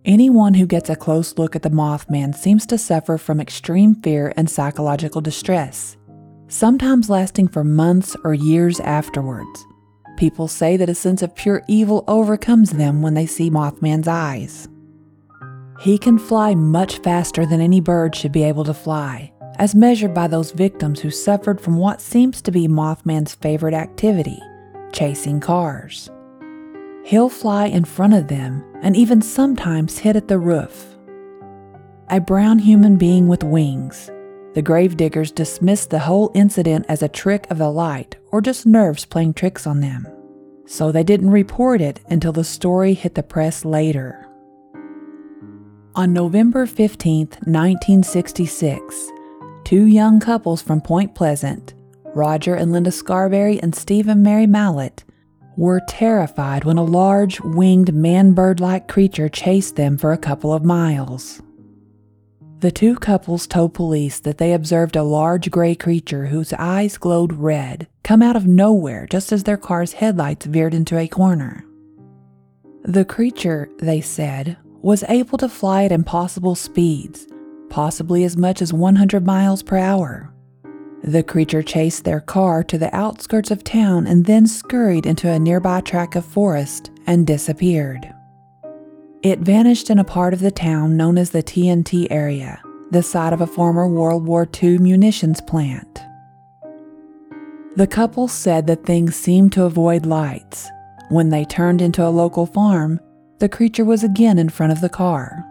Anyone 0.03 0.55
who 0.55 0.67
gets 0.67 0.89
a 0.89 0.97
close 0.97 1.37
look 1.37 1.55
at 1.55 1.61
the 1.61 1.69
Mothman 1.69 2.35
seems 2.35 2.65
to 2.65 2.77
suffer 2.77 3.17
from 3.17 3.39
extreme 3.39 3.95
fear 3.95 4.33
and 4.35 4.49
psychological 4.49 5.21
distress 5.21 5.95
sometimes 6.53 7.09
lasting 7.09 7.47
for 7.47 7.63
months 7.63 8.15
or 8.23 8.33
years 8.33 8.79
afterwards. 8.81 9.65
People 10.17 10.47
say 10.47 10.77
that 10.77 10.89
a 10.89 10.93
sense 10.93 11.23
of 11.23 11.35
pure 11.35 11.63
evil 11.67 12.03
overcomes 12.07 12.71
them 12.71 13.01
when 13.01 13.15
they 13.15 13.25
see 13.25 13.49
Mothman's 13.49 14.07
eyes. 14.07 14.67
He 15.79 15.97
can 15.97 16.19
fly 16.19 16.53
much 16.53 16.99
faster 16.99 17.47
than 17.47 17.59
any 17.59 17.81
bird 17.81 18.15
should 18.15 18.31
be 18.31 18.43
able 18.43 18.63
to 18.65 18.73
fly, 18.73 19.33
as 19.57 19.73
measured 19.73 20.13
by 20.13 20.27
those 20.27 20.51
victims 20.51 20.99
who 20.99 21.09
suffered 21.09 21.59
from 21.59 21.77
what 21.77 21.99
seems 21.99 22.39
to 22.43 22.51
be 22.51 22.67
Mothman's 22.67 23.33
favorite 23.35 23.73
activity 23.73 24.39
chasing 24.91 25.39
cars. 25.39 26.11
He'll 27.03 27.29
fly 27.29 27.65
in 27.65 27.83
front 27.83 28.13
of 28.13 28.27
them 28.27 28.63
and 28.83 28.95
even 28.95 29.23
sometimes 29.23 29.97
hit 29.97 30.15
at 30.15 30.27
the 30.27 30.37
roof. 30.37 30.85
A 32.09 32.21
brown 32.21 32.59
human 32.59 32.97
being 32.97 33.27
with 33.27 33.43
wings, 33.43 34.11
the 34.53 34.61
gravediggers 34.61 35.31
dismissed 35.31 35.89
the 35.89 35.99
whole 35.99 36.31
incident 36.33 36.85
as 36.87 37.01
a 37.01 37.09
trick 37.09 37.47
of 37.49 37.57
the 37.57 37.69
light 37.69 38.15
or 38.31 38.41
just 38.41 38.65
nerves 38.65 39.05
playing 39.05 39.33
tricks 39.33 39.65
on 39.65 39.79
them, 39.79 40.07
so 40.65 40.91
they 40.91 41.03
didn't 41.03 41.31
report 41.31 41.81
it 41.81 41.99
until 42.09 42.31
the 42.31 42.43
story 42.43 42.93
hit 42.93 43.15
the 43.15 43.23
press 43.23 43.65
later. 43.65 44.27
On 45.95 46.13
November 46.13 46.65
15, 46.65 47.27
1966, 47.45 49.11
two 49.63 49.85
young 49.85 50.19
couples 50.19 50.61
from 50.61 50.81
Point 50.81 51.13
Pleasant, 51.15 51.73
Roger 52.15 52.55
and 52.55 52.71
Linda 52.71 52.91
Scarberry 52.91 53.59
and 53.61 53.75
Steve 53.75 54.07
and 54.07 54.23
Mary 54.23 54.45
Mallette, 54.47 55.03
were 55.55 55.81
terrified 55.87 56.63
when 56.63 56.77
a 56.77 56.83
large, 56.83 57.39
winged 57.41 57.93
man 57.93 58.33
bird 58.33 58.59
like 58.59 58.87
creature 58.87 59.29
chased 59.29 59.75
them 59.75 59.97
for 59.97 60.11
a 60.11 60.17
couple 60.17 60.51
of 60.51 60.63
miles. 60.65 61.41
The 62.63 62.71
two 62.71 62.95
couples 62.95 63.45
told 63.45 63.73
police 63.73 64.21
that 64.21 64.37
they 64.37 64.53
observed 64.53 64.95
a 64.95 65.03
large 65.03 65.51
gray 65.51 65.75
creature 65.75 66.27
whose 66.27 66.53
eyes 66.53 66.97
glowed 66.97 67.33
red 67.33 67.89
come 68.05 68.21
out 68.21 68.37
of 68.37 68.47
nowhere 68.47 69.05
just 69.05 69.33
as 69.33 69.43
their 69.43 69.57
car's 69.57 69.91
headlights 69.91 70.45
veered 70.45 70.73
into 70.73 70.97
a 70.97 71.09
corner. 71.09 71.65
The 72.83 73.03
creature, 73.03 73.67
they 73.79 73.99
said, 73.99 74.55
was 74.81 75.03
able 75.09 75.37
to 75.39 75.49
fly 75.49 75.83
at 75.83 75.91
impossible 75.91 76.55
speeds, 76.55 77.27
possibly 77.69 78.23
as 78.23 78.37
much 78.37 78.61
as 78.61 78.71
100 78.71 79.25
miles 79.25 79.61
per 79.61 79.75
hour. 79.75 80.33
The 81.03 81.21
creature 81.21 81.63
chased 81.63 82.05
their 82.05 82.21
car 82.21 82.63
to 82.63 82.77
the 82.77 82.95
outskirts 82.95 83.51
of 83.51 83.65
town 83.65 84.07
and 84.07 84.23
then 84.25 84.47
scurried 84.47 85.05
into 85.05 85.29
a 85.29 85.37
nearby 85.37 85.81
tract 85.81 86.15
of 86.15 86.23
forest 86.23 86.91
and 87.07 87.27
disappeared. 87.27 88.13
It 89.23 89.39
vanished 89.39 89.89
in 89.89 89.99
a 89.99 90.03
part 90.03 90.33
of 90.33 90.41
the 90.41 90.51
town 90.51 90.97
known 90.97 91.17
as 91.17 91.29
the 91.29 91.41
TNT 91.41 92.07
area, 92.11 92.61
the 92.91 93.01
site 93.01 93.31
of 93.31 93.39
a 93.39 93.47
former 93.47 93.87
World 93.87 94.25
War 94.25 94.45
II 94.61 94.79
munitions 94.79 95.39
plant. 95.39 96.01
The 97.77 97.87
couple 97.87 98.27
said 98.27 98.67
that 98.67 98.85
things 98.85 99.15
seemed 99.15 99.53
to 99.53 99.63
avoid 99.63 100.05
lights. 100.05 100.69
When 101.07 101.29
they 101.29 101.45
turned 101.45 101.81
into 101.81 102.05
a 102.05 102.11
local 102.11 102.45
farm, 102.45 102.99
the 103.39 103.47
creature 103.47 103.85
was 103.85 104.03
again 104.03 104.37
in 104.37 104.49
front 104.49 104.73
of 104.73 104.81
the 104.81 104.89
car. 104.89 105.45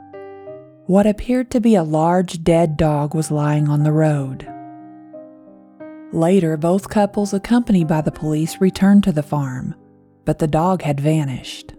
What 0.85 1.07
appeared 1.07 1.50
to 1.52 1.61
be 1.61 1.75
a 1.75 1.83
large 1.83 2.45
dead 2.45 2.76
dog 2.76 3.14
was 3.14 3.31
lying 3.31 3.71
on 3.71 3.85
the 3.85 3.93
road. 3.93 4.47
Later, 6.12 6.59
both 6.59 6.91
couples, 6.91 7.33
accompanied 7.33 7.88
by 7.88 8.02
the 8.02 8.12
police, 8.12 8.61
returned 8.61 9.02
to 9.05 9.12
the 9.12 9.23
farm, 9.23 9.75
but 10.26 10.41
the 10.41 10.47
dog 10.47 10.83
had 10.83 11.00
vanished. 11.00 11.73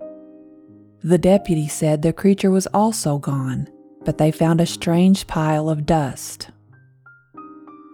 The 1.05 1.17
deputy 1.17 1.67
said 1.67 2.01
the 2.01 2.13
creature 2.13 2.49
was 2.49 2.65
also 2.67 3.17
gone, 3.17 3.67
but 4.05 4.17
they 4.17 4.31
found 4.31 4.61
a 4.61 4.65
strange 4.65 5.27
pile 5.27 5.67
of 5.67 5.85
dust. 5.85 6.49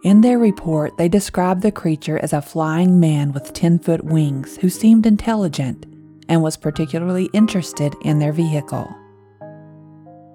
In 0.04 0.22
their 0.22 0.38
report, 0.38 0.96
they 0.98 1.10
described 1.10 1.64
the 1.64 1.72
creature 1.72 2.20
as 2.20 2.34
a 2.34 2.42
flying 2.42 3.00
man 3.00 3.32
with 3.32 3.52
10 3.52 3.80
foot 3.80 4.06
wings 4.06 4.58
who 4.58 4.70
seemed 4.70 5.08
intelligent 5.08 5.88
and 6.30 6.44
was 6.44 6.56
particularly 6.56 7.30
interested 7.34 7.96
in 8.04 8.20
their 8.20 8.32
vehicle. 8.32 8.88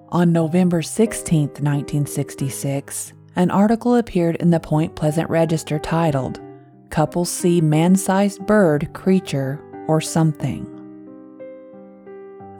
On 0.09 0.33
November 0.33 0.81
16, 0.81 1.47
1966, 1.47 3.13
an 3.37 3.51
article 3.51 3.95
appeared 3.95 4.35
in 4.35 4.49
the 4.49 4.59
Point 4.59 4.95
Pleasant 4.97 5.29
Register 5.29 5.79
titled, 5.79 6.41
Couples 6.89 7.29
See 7.29 7.61
Man 7.61 7.95
Sized 7.95 8.45
Bird, 8.45 8.93
Creature, 8.93 9.61
or 9.87 10.01
Something. 10.01 10.74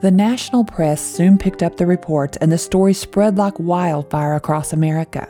The 0.00 0.10
national 0.10 0.64
press 0.64 1.00
soon 1.00 1.38
picked 1.38 1.62
up 1.62 1.76
the 1.76 1.86
reports, 1.86 2.36
and 2.38 2.52
the 2.52 2.58
story 2.58 2.92
spread 2.92 3.38
like 3.38 3.58
wildfire 3.58 4.34
across 4.34 4.72
America. 4.72 5.26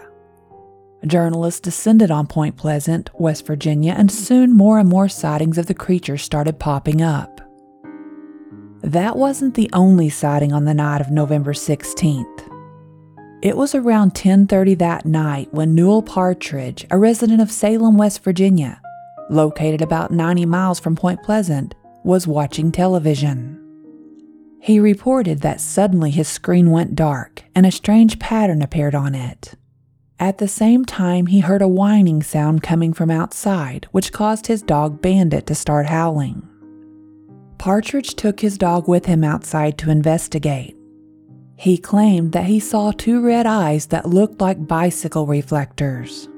Journalists 1.07 1.61
descended 1.61 2.11
on 2.11 2.27
Point 2.27 2.57
Pleasant, 2.57 3.11
West 3.15 3.47
Virginia, 3.47 3.95
and 3.97 4.11
soon 4.11 4.57
more 4.57 4.81
and 4.81 4.89
more 4.89 5.09
sightings 5.09 5.57
of 5.57 5.67
the 5.67 5.75
creature 5.75 6.19
started 6.19 6.59
popping 6.59 7.01
up. 7.01 7.41
That 8.83 9.17
wasn't 9.17 9.55
the 9.55 9.71
only 9.73 10.09
sighting 10.09 10.53
on 10.53 10.65
the 10.65 10.75
night 10.75 11.01
of 11.01 11.11
November 11.11 11.53
16th. 11.53 12.43
It 13.43 13.57
was 13.57 13.75
around 13.75 14.15
10:30 14.15 14.75
that 14.77 15.07
night 15.07 15.49
when 15.53 15.75
Newell 15.75 16.03
Partridge, 16.03 16.87
a 16.91 16.99
resident 16.99 17.41
of 17.41 17.53
Salem, 17.53 17.97
West 17.97 18.25
Virginia, 18.25 18.81
located 19.31 19.83
about 19.83 20.11
90 20.11 20.45
miles 20.47 20.81
from 20.81 20.97
Point 20.97 21.23
Pleasant, 21.23 21.75
was 22.03 22.27
watching 22.27 22.73
television. 22.73 23.66
He 24.61 24.81
reported 24.81 25.41
that 25.41 25.61
suddenly 25.61 26.11
his 26.11 26.29
screen 26.29 26.71
went 26.71 26.97
dark 26.97 27.45
and 27.55 27.65
a 27.65 27.71
strange 27.71 28.19
pattern 28.19 28.63
appeared 28.63 28.95
on 28.95 29.15
it. 29.15 29.55
At 30.19 30.39
the 30.39 30.49
same 30.49 30.85
time, 30.85 31.27
he 31.27 31.41
heard 31.41 31.63
a 31.63 31.69
whining 31.69 32.23
sound 32.23 32.63
coming 32.63 32.93
from 32.93 33.11
outside, 33.11 33.87
which 33.93 34.13
caused 34.13 34.47
his 34.47 34.63
dog 34.63 35.03
Bandit 35.03 35.47
to 35.47 35.55
start 35.55 35.87
howling. 35.87 36.49
Partridge 37.59 38.15
took 38.15 38.41
his 38.41 38.57
dog 38.57 38.89
with 38.89 39.07
him 39.07 39.23
outside 39.23 39.77
to 39.79 39.91
investigate. 39.91 40.77
He 41.57 41.79
claimed 41.79 42.33
that 42.33 42.45
he 42.45 42.61
saw 42.61 42.93
two 42.93 43.21
red 43.25 43.47
eyes 43.47 43.87
that 43.87 44.09
looked 44.09 44.41
like 44.41 44.67
bicycle 44.67 45.27
reflectors. 45.27 46.29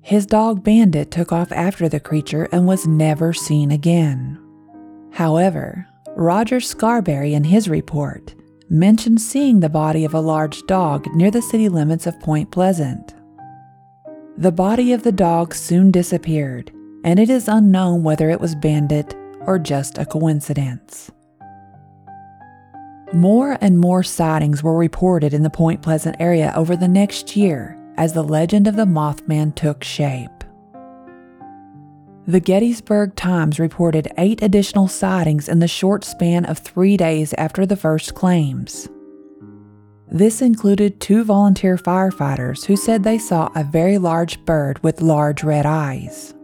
His 0.00 0.24
dog 0.24 0.64
Bandit 0.64 1.10
took 1.10 1.32
off 1.32 1.52
after 1.52 1.88
the 1.88 2.00
creature 2.00 2.48
and 2.50 2.66
was 2.66 2.86
never 2.86 3.32
seen 3.32 3.70
again. 3.70 4.38
However, 5.12 5.86
Roger 6.18 6.58
Scarberry 6.58 7.32
in 7.32 7.44
his 7.44 7.68
report 7.68 8.34
mentioned 8.68 9.20
seeing 9.20 9.60
the 9.60 9.68
body 9.68 10.04
of 10.04 10.14
a 10.14 10.20
large 10.20 10.66
dog 10.66 11.06
near 11.14 11.30
the 11.30 11.40
city 11.40 11.68
limits 11.68 12.08
of 12.08 12.18
Point 12.18 12.50
Pleasant. 12.50 13.14
The 14.36 14.50
body 14.50 14.92
of 14.92 15.04
the 15.04 15.12
dog 15.12 15.54
soon 15.54 15.92
disappeared, 15.92 16.72
and 17.04 17.20
it 17.20 17.30
is 17.30 17.46
unknown 17.46 18.02
whether 18.02 18.30
it 18.30 18.40
was 18.40 18.56
Bandit 18.56 19.14
or 19.42 19.60
just 19.60 19.96
a 19.96 20.04
coincidence. 20.04 21.08
More 23.12 23.56
and 23.60 23.78
more 23.78 24.02
sightings 24.02 24.60
were 24.60 24.76
reported 24.76 25.32
in 25.32 25.44
the 25.44 25.50
Point 25.50 25.82
Pleasant 25.82 26.16
area 26.18 26.52
over 26.56 26.74
the 26.74 26.88
next 26.88 27.36
year 27.36 27.78
as 27.96 28.12
the 28.12 28.24
legend 28.24 28.66
of 28.66 28.74
the 28.74 28.86
Mothman 28.86 29.54
took 29.54 29.84
shape. 29.84 30.37
The 32.28 32.40
Gettysburg 32.40 33.16
Times 33.16 33.58
reported 33.58 34.12
eight 34.18 34.42
additional 34.42 34.86
sightings 34.86 35.48
in 35.48 35.60
the 35.60 35.66
short 35.66 36.04
span 36.04 36.44
of 36.44 36.58
three 36.58 36.94
days 36.94 37.32
after 37.38 37.64
the 37.64 37.74
first 37.74 38.14
claims. 38.14 38.86
This 40.12 40.42
included 40.42 41.00
two 41.00 41.24
volunteer 41.24 41.78
firefighters 41.78 42.66
who 42.66 42.76
said 42.76 43.02
they 43.02 43.16
saw 43.16 43.48
a 43.54 43.64
very 43.64 43.96
large 43.96 44.44
bird 44.44 44.78
with 44.82 45.00
large 45.00 45.42
red 45.42 45.64
eyes. 45.64 46.34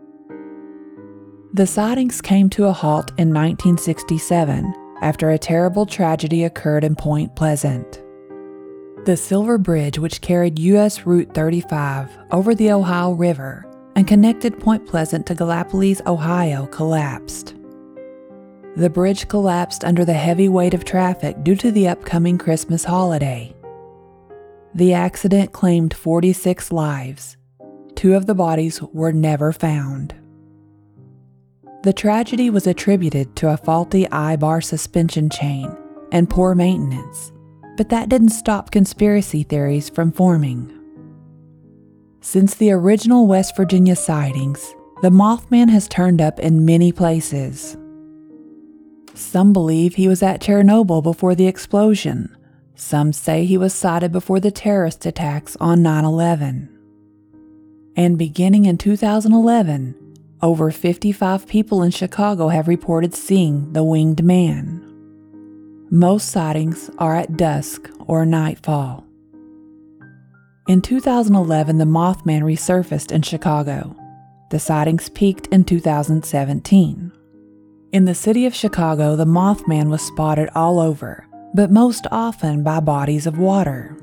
The 1.53 1.67
sightings 1.67 2.23
came 2.23 2.49
to 2.50 2.64
a 2.64 2.73
halt 2.73 3.11
in 3.19 3.35
1967 3.35 4.75
after 5.03 5.29
a 5.29 5.38
terrible 5.38 5.85
tragedy 5.85 6.45
occurred 6.45 6.85
in 6.85 6.97
Point 6.97 7.37
Pleasant. 7.37 8.03
The 9.05 9.19
Silver 9.19 9.59
Bridge, 9.59 9.99
which 9.99 10.23
carried 10.23 10.59
U.S. 10.61 11.05
Route 11.05 11.35
35 11.35 12.09
over 12.31 12.55
the 12.55 12.73
Ohio 12.73 13.12
River, 13.12 13.71
and 13.97 14.07
connected 14.07 14.59
Point 14.59 14.87
Pleasant 14.87 15.27
to 15.27 15.35
Gallipolis, 15.35 16.05
Ohio, 16.07 16.67
collapsed. 16.67 17.55
The 18.77 18.91
bridge 18.91 19.29
collapsed 19.29 19.85
under 19.85 20.05
the 20.05 20.15
heavy 20.15 20.49
weight 20.49 20.75
of 20.75 20.85
traffic 20.85 21.45
due 21.45 21.55
to 21.57 21.71
the 21.71 21.89
upcoming 21.89 22.39
Christmas 22.39 22.83
holiday. 22.85 23.55
The 24.75 24.93
accident 24.93 25.53
claimed 25.53 25.95
46 25.95 26.73
lives. 26.73 27.37
Two 27.95 28.15
of 28.15 28.27
the 28.27 28.35
bodies 28.35 28.83
were 28.83 29.13
never 29.13 29.53
found. 29.53 30.13
The 31.85 31.93
tragedy 31.93 32.51
was 32.51 32.67
attributed 32.67 33.37
to 33.37 33.51
a 33.51 33.57
faulty 33.57 34.07
eyebar 34.07 34.65
suspension 34.65 35.31
chain 35.31 35.71
and 36.11 36.29
poor 36.29 36.57
maintenance, 36.57 37.31
but 37.77 37.91
that 37.91 38.09
didn't 38.09 38.31
stop 38.31 38.73
conspiracy 38.73 39.45
theories 39.45 39.89
from 39.89 40.11
forming. 40.11 40.74
Since 42.25 42.54
the 42.54 42.71
original 42.71 43.26
West 43.26 43.54
Virginia 43.54 43.95
sightings, 43.95 44.75
the 45.02 45.11
Mothman 45.11 45.69
has 45.69 45.87
turned 45.87 46.23
up 46.23 46.40
in 46.40 46.64
many 46.64 46.90
places. 46.90 47.76
Some 49.12 49.52
believe 49.52 49.95
he 49.95 50.09
was 50.09 50.23
at 50.23 50.40
Chernobyl 50.40 51.02
before 51.02 51.35
the 51.35 51.47
explosion. 51.47 52.35
Some 52.76 53.12
say 53.12 53.45
he 53.45 53.59
was 53.59 53.75
sighted 53.75 54.11
before 54.11 54.40
the 54.40 54.50
terrorist 54.50 55.04
attacks 55.04 55.54
on 55.61 55.83
9 55.83 56.07
11. 56.07 56.71
And 57.95 58.16
beginning 58.16 58.64
in 58.64 58.78
2011, 58.78 59.95
over 60.40 60.71
55 60.71 61.47
people 61.47 61.83
in 61.83 61.90
Chicago 61.90 62.49
have 62.49 62.69
reported 62.69 63.14
seeing 63.14 63.70
the 63.75 63.85
winged 63.85 64.25
man. 64.25 64.81
Most 65.90 66.31
sightings 66.31 66.88
are 66.96 67.14
at 67.14 67.37
dusk 67.37 67.90
or 68.07 68.25
nightfall. 68.25 69.05
In 70.66 70.81
2011, 70.81 71.77
the 71.77 71.85
Mothman 71.85 72.40
resurfaced 72.40 73.12
in 73.12 73.20
Chicago. 73.20 73.94
The 74.50 74.59
sightings 74.59 75.11
peaked 75.11 75.46
in 75.48 75.64
2017. 75.64 77.12
In 77.92 78.05
the 78.07 78.14
city 78.14 78.46
of 78.46 78.55
Chicago, 78.55 79.14
the 79.14 79.27
Mothman 79.27 79.90
was 79.90 80.00
spotted 80.00 80.48
all 80.55 80.81
over, 80.81 81.27
but 81.53 81.70
most 81.70 82.07
often 82.11 82.62
by 82.62 82.81
bodies 82.81 83.27
of 83.27 83.37
water. 83.37 83.94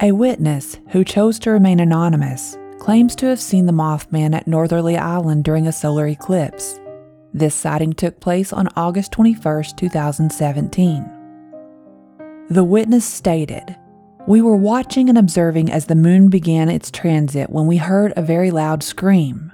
A 0.00 0.12
witness, 0.12 0.78
who 0.90 1.02
chose 1.02 1.40
to 1.40 1.50
remain 1.50 1.80
anonymous, 1.80 2.56
claims 2.78 3.16
to 3.16 3.26
have 3.26 3.40
seen 3.40 3.66
the 3.66 3.72
Mothman 3.72 4.36
at 4.36 4.46
Northerly 4.46 4.96
Island 4.96 5.42
during 5.42 5.66
a 5.66 5.72
solar 5.72 6.06
eclipse. 6.06 6.78
This 7.34 7.56
sighting 7.56 7.94
took 7.94 8.20
place 8.20 8.52
on 8.52 8.68
August 8.76 9.10
21, 9.10 9.64
2017. 9.76 11.10
The 12.50 12.64
witness 12.64 13.04
stated, 13.04 13.76
we 14.30 14.40
were 14.40 14.56
watching 14.56 15.08
and 15.08 15.18
observing 15.18 15.72
as 15.72 15.86
the 15.86 15.94
moon 15.96 16.28
began 16.28 16.68
its 16.68 16.88
transit 16.88 17.50
when 17.50 17.66
we 17.66 17.76
heard 17.76 18.12
a 18.14 18.22
very 18.22 18.52
loud 18.52 18.80
scream. 18.80 19.50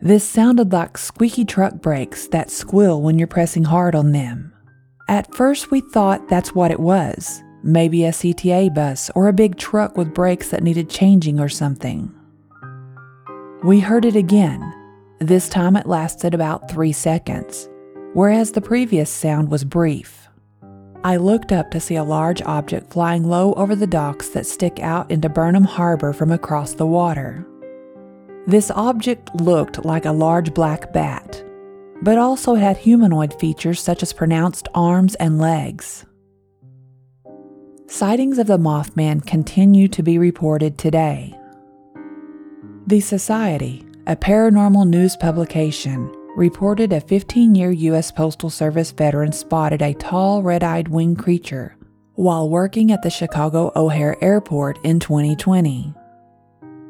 This 0.00 0.22
sounded 0.22 0.72
like 0.72 0.96
squeaky 0.96 1.44
truck 1.44 1.74
brakes 1.82 2.28
that 2.28 2.48
squeal 2.48 3.02
when 3.02 3.18
you're 3.18 3.26
pressing 3.26 3.64
hard 3.64 3.96
on 3.96 4.12
them. 4.12 4.52
At 5.08 5.34
first, 5.34 5.72
we 5.72 5.80
thought 5.80 6.28
that's 6.28 6.54
what 6.54 6.70
it 6.70 6.78
was 6.78 7.42
maybe 7.64 8.04
a 8.04 8.12
CTA 8.12 8.72
bus 8.72 9.10
or 9.16 9.26
a 9.26 9.32
big 9.32 9.56
truck 9.56 9.96
with 9.96 10.14
brakes 10.14 10.50
that 10.50 10.62
needed 10.62 10.88
changing 10.88 11.40
or 11.40 11.48
something. 11.48 12.14
We 13.64 13.80
heard 13.80 14.04
it 14.04 14.14
again. 14.14 14.72
This 15.18 15.48
time 15.48 15.74
it 15.74 15.86
lasted 15.88 16.32
about 16.32 16.70
three 16.70 16.92
seconds, 16.92 17.68
whereas 18.12 18.52
the 18.52 18.60
previous 18.60 19.10
sound 19.10 19.50
was 19.50 19.64
brief. 19.64 20.25
I 21.04 21.16
looked 21.16 21.52
up 21.52 21.70
to 21.70 21.80
see 21.80 21.96
a 21.96 22.04
large 22.04 22.42
object 22.42 22.92
flying 22.92 23.24
low 23.24 23.52
over 23.54 23.76
the 23.76 23.86
docks 23.86 24.28
that 24.30 24.46
stick 24.46 24.80
out 24.80 25.10
into 25.10 25.28
Burnham 25.28 25.64
Harbor 25.64 26.12
from 26.12 26.32
across 26.32 26.74
the 26.74 26.86
water. 26.86 27.46
This 28.46 28.70
object 28.70 29.34
looked 29.34 29.84
like 29.84 30.04
a 30.04 30.12
large 30.12 30.54
black 30.54 30.92
bat, 30.92 31.44
but 32.02 32.18
also 32.18 32.54
had 32.54 32.76
humanoid 32.76 33.38
features 33.40 33.80
such 33.80 34.02
as 34.02 34.12
pronounced 34.12 34.68
arms 34.74 35.14
and 35.16 35.38
legs. 35.38 36.04
Sightings 37.88 38.38
of 38.38 38.46
the 38.46 38.58
Mothman 38.58 39.24
continue 39.24 39.88
to 39.88 40.02
be 40.02 40.18
reported 40.18 40.78
today. 40.78 41.38
The 42.86 43.00
Society, 43.00 43.84
a 44.06 44.16
paranormal 44.16 44.88
news 44.88 45.16
publication, 45.16 46.12
reported 46.36 46.92
a 46.92 47.00
15 47.00 47.54
year 47.54 47.70
U.S. 47.70 48.12
Postal 48.12 48.50
Service 48.50 48.92
veteran 48.92 49.32
spotted 49.32 49.80
a 49.80 49.94
tall, 49.94 50.42
red 50.42 50.62
eyed 50.62 50.88
winged 50.88 51.18
creature 51.18 51.76
while 52.14 52.48
working 52.48 52.92
at 52.92 53.02
the 53.02 53.10
Chicago 53.10 53.72
O'Hare 53.76 54.16
Airport 54.22 54.78
in 54.84 55.00
2020. 55.00 55.94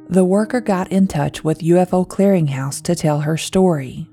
The 0.09 0.25
worker 0.25 0.61
got 0.61 0.93
in 0.93 1.09
touch 1.09 1.43
with 1.43 1.59
UFO 1.61 2.07
Clearinghouse 2.07 2.81
to 2.83 2.95
tell 2.95 3.21
her 3.21 3.37
story. 3.37 4.09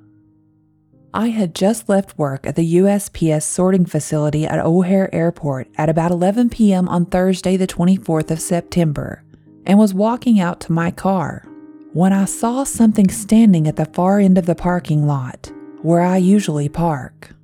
I 1.13 1.28
had 1.28 1.54
just 1.54 1.88
left 1.88 2.17
work 2.17 2.48
at 2.48 2.56
the 2.56 2.78
USPS 2.78 3.43
sorting 3.43 3.86
facility 3.86 4.46
at 4.46 4.65
O'Hare 4.65 5.13
Airport 5.13 5.67
at 5.78 5.89
about 5.89 6.10
11 6.10 6.50
p.m. 6.50 6.89
on 6.89 7.06
Thursday, 7.06 7.58
the 7.58 7.67
24th 7.67 8.32
of 8.32 8.41
September, 8.41 9.24
and 9.67 9.78
was 9.78 9.93
walking 9.93 10.39
out 10.39 10.60
to 10.62 10.72
my 10.72 10.89
car 10.89 11.48
when 11.93 12.12
I 12.12 12.25
saw 12.25 12.63
something 12.63 13.08
standing 13.10 13.67
at 13.67 13.75
the 13.75 13.86
far 13.86 14.19
end 14.19 14.39
of 14.39 14.47
the 14.47 14.56
parking 14.56 15.06
lot, 15.06 15.51
where 15.84 16.01
I 16.01 16.17
usually 16.17 16.67
park. 16.67 17.36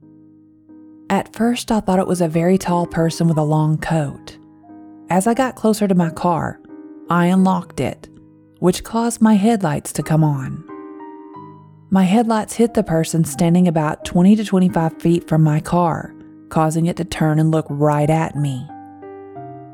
At 1.08 1.36
first, 1.36 1.72
I 1.72 1.80
thought 1.80 2.00
it 2.00 2.08
was 2.08 2.22
a 2.22 2.28
very 2.28 2.58
tall 2.58 2.88
person 2.88 3.28
with 3.28 3.38
a 3.38 3.44
long 3.44 3.78
coat. 3.78 4.40
As 5.12 5.28
I 5.28 5.36
got 5.36 5.56
closer 5.56 5.88
to 5.88 5.94
my 5.94 6.10
car, 6.10 6.60
I 7.12 7.28
unlocked 7.28 7.80
it, 7.80 8.10
which 8.58 8.84
caused 8.84 9.22
my 9.22 9.36
headlights 9.36 9.94
to 9.94 10.04
come 10.04 10.24
on. 10.24 10.64
My 11.92 12.04
headlights 12.04 12.56
hit 12.56 12.74
the 12.74 12.84
person 12.84 13.26
standing 13.26 13.68
about 13.68 14.04
20 14.04 14.36
to 14.36 14.44
25 14.44 15.00
feet 15.00 15.28
from 15.28 15.44
my 15.44 15.60
car, 15.60 16.16
causing 16.50 16.88
it 16.88 16.98
to 16.98 17.06
turn 17.06 17.38
and 17.38 17.52
look 17.52 17.68
right 17.70 18.10
at 18.10 18.36
me. 18.36 18.68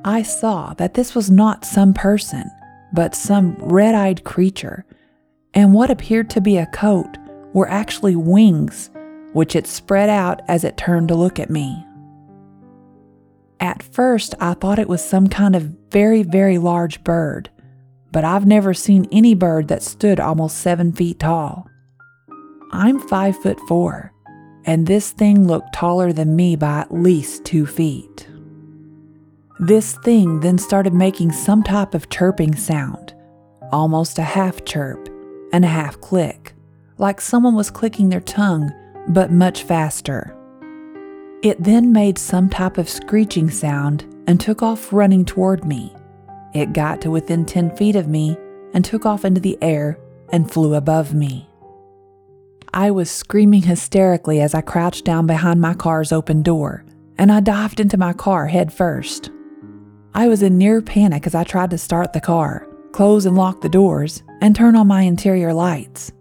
I 0.04 0.22
saw 0.22 0.74
that 0.74 0.96
this 0.96 1.16
was 1.16 1.32
not 1.32 1.64
some 1.64 1.94
person 1.94 2.52
but 2.96 3.14
some 3.14 3.56
red 3.60 3.94
eyed 3.94 4.24
creature, 4.24 4.86
and 5.54 5.74
what 5.74 5.92
appeared 5.92 6.30
to 6.32 6.42
be 6.42 6.58
a 6.58 6.66
coat 6.68 7.18
were 7.54 7.70
actually 7.70 8.16
wings, 8.16 8.90
which 9.34 9.56
it 9.56 9.68
spread 9.68 10.10
out 10.10 10.42
as 10.48 10.64
it 10.64 10.78
turned 10.78 11.10
to 11.10 11.16
look 11.16 11.40
at 11.40 11.50
me. 11.50 11.86
At 13.60 13.84
first, 13.84 14.34
I 14.40 14.54
thought 14.54 14.80
it 14.80 14.90
was 14.90 15.04
some 15.04 15.28
kind 15.28 15.56
of 15.56 15.76
very, 15.92 16.24
very 16.24 16.58
large 16.58 17.04
bird, 17.04 17.50
but 18.12 18.24
I've 18.24 18.46
never 18.46 18.74
seen 18.74 19.08
any 19.12 19.34
bird 19.34 19.68
that 19.68 19.84
stood 19.84 20.20
almost 20.20 20.58
seven 20.58 20.92
feet 20.92 21.20
tall. 21.20 21.68
I'm 22.72 23.00
five 23.00 23.38
foot 23.38 23.60
four, 23.68 24.14
and 24.66 24.88
this 24.88 25.12
thing 25.12 25.48
looked 25.48 25.74
taller 25.74 26.12
than 26.12 26.36
me 26.36 26.56
by 26.56 26.80
at 26.80 26.94
least 26.94 27.46
two 27.46 27.66
feet. 27.66 28.28
This 29.60 29.96
thing 30.00 30.42
then 30.42 30.58
started 30.58 30.94
making 30.94 31.32
some 31.32 31.64
type 31.64 31.94
of 31.94 32.10
chirping 32.10 32.56
sound, 32.56 33.14
almost 33.72 34.20
a 34.20 34.24
half 34.24 34.66
chirp 34.66 35.08
and 35.54 35.64
a 35.64 35.70
half 35.70 36.00
click, 36.02 36.54
like 36.98 37.22
someone 37.22 37.56
was 37.56 37.72
clicking 37.72 38.10
their 38.10 38.20
tongue, 38.20 38.70
but 39.08 39.32
much 39.32 39.64
faster. 39.64 40.36
It 41.42 41.64
then 41.64 41.94
made 41.94 42.18
some 42.18 42.50
type 42.50 42.78
of 42.78 42.90
screeching 42.90 43.50
sound 43.50 44.04
and 44.28 44.42
took 44.42 44.62
off 44.62 44.92
running 44.92 45.24
toward 45.24 45.64
me. 45.64 45.96
It 46.54 46.74
got 46.74 47.00
to 47.02 47.12
within 47.12 47.46
10 47.46 47.78
feet 47.78 47.96
of 47.96 48.10
me 48.10 48.36
and 48.74 48.84
took 48.84 49.06
off 49.06 49.24
into 49.24 49.40
the 49.40 49.58
air 49.62 49.98
and 50.34 50.52
flew 50.52 50.74
above 50.74 51.14
me. 51.14 51.48
I 52.74 52.92
was 52.92 53.10
screaming 53.10 53.62
hysterically 53.62 54.42
as 54.42 54.54
I 54.54 54.60
crouched 54.60 55.06
down 55.06 55.28
behind 55.28 55.62
my 55.62 55.76
car's 55.76 56.12
open 56.12 56.42
door, 56.44 56.84
and 57.18 57.32
I 57.32 57.40
dived 57.40 57.80
into 57.80 57.98
my 57.98 58.12
car 58.12 58.48
head 58.48 58.74
first. 58.74 59.30
I 60.16 60.30
was 60.30 60.42
in 60.42 60.58
near 60.58 60.82
panic 60.82 61.28
as 61.28 61.36
I 61.36 61.44
tried 61.44 61.72
to 61.72 61.78
start 61.78 62.14
the 62.14 62.22
car, 62.22 62.66
close 62.94 63.26
and 63.26 63.36
lock 63.36 63.60
the 63.60 63.68
doors, 63.68 64.24
and 64.40 64.56
turn 64.56 64.78
on 64.78 64.88
my 64.88 65.02
interior 65.02 65.54
lights. 65.54 66.14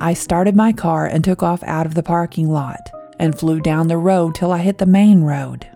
I 0.00 0.14
started 0.14 0.56
my 0.56 0.72
car 0.72 1.04
and 1.04 1.22
took 1.22 1.42
off 1.42 1.62
out 1.64 1.84
of 1.84 1.94
the 1.94 2.02
parking 2.02 2.48
lot 2.48 2.90
and 3.18 3.38
flew 3.38 3.60
down 3.60 3.88
the 3.88 3.98
road 3.98 4.34
till 4.34 4.50
I 4.50 4.60
hit 4.60 4.78
the 4.78 4.86
main 4.86 5.24
road. 5.24 5.68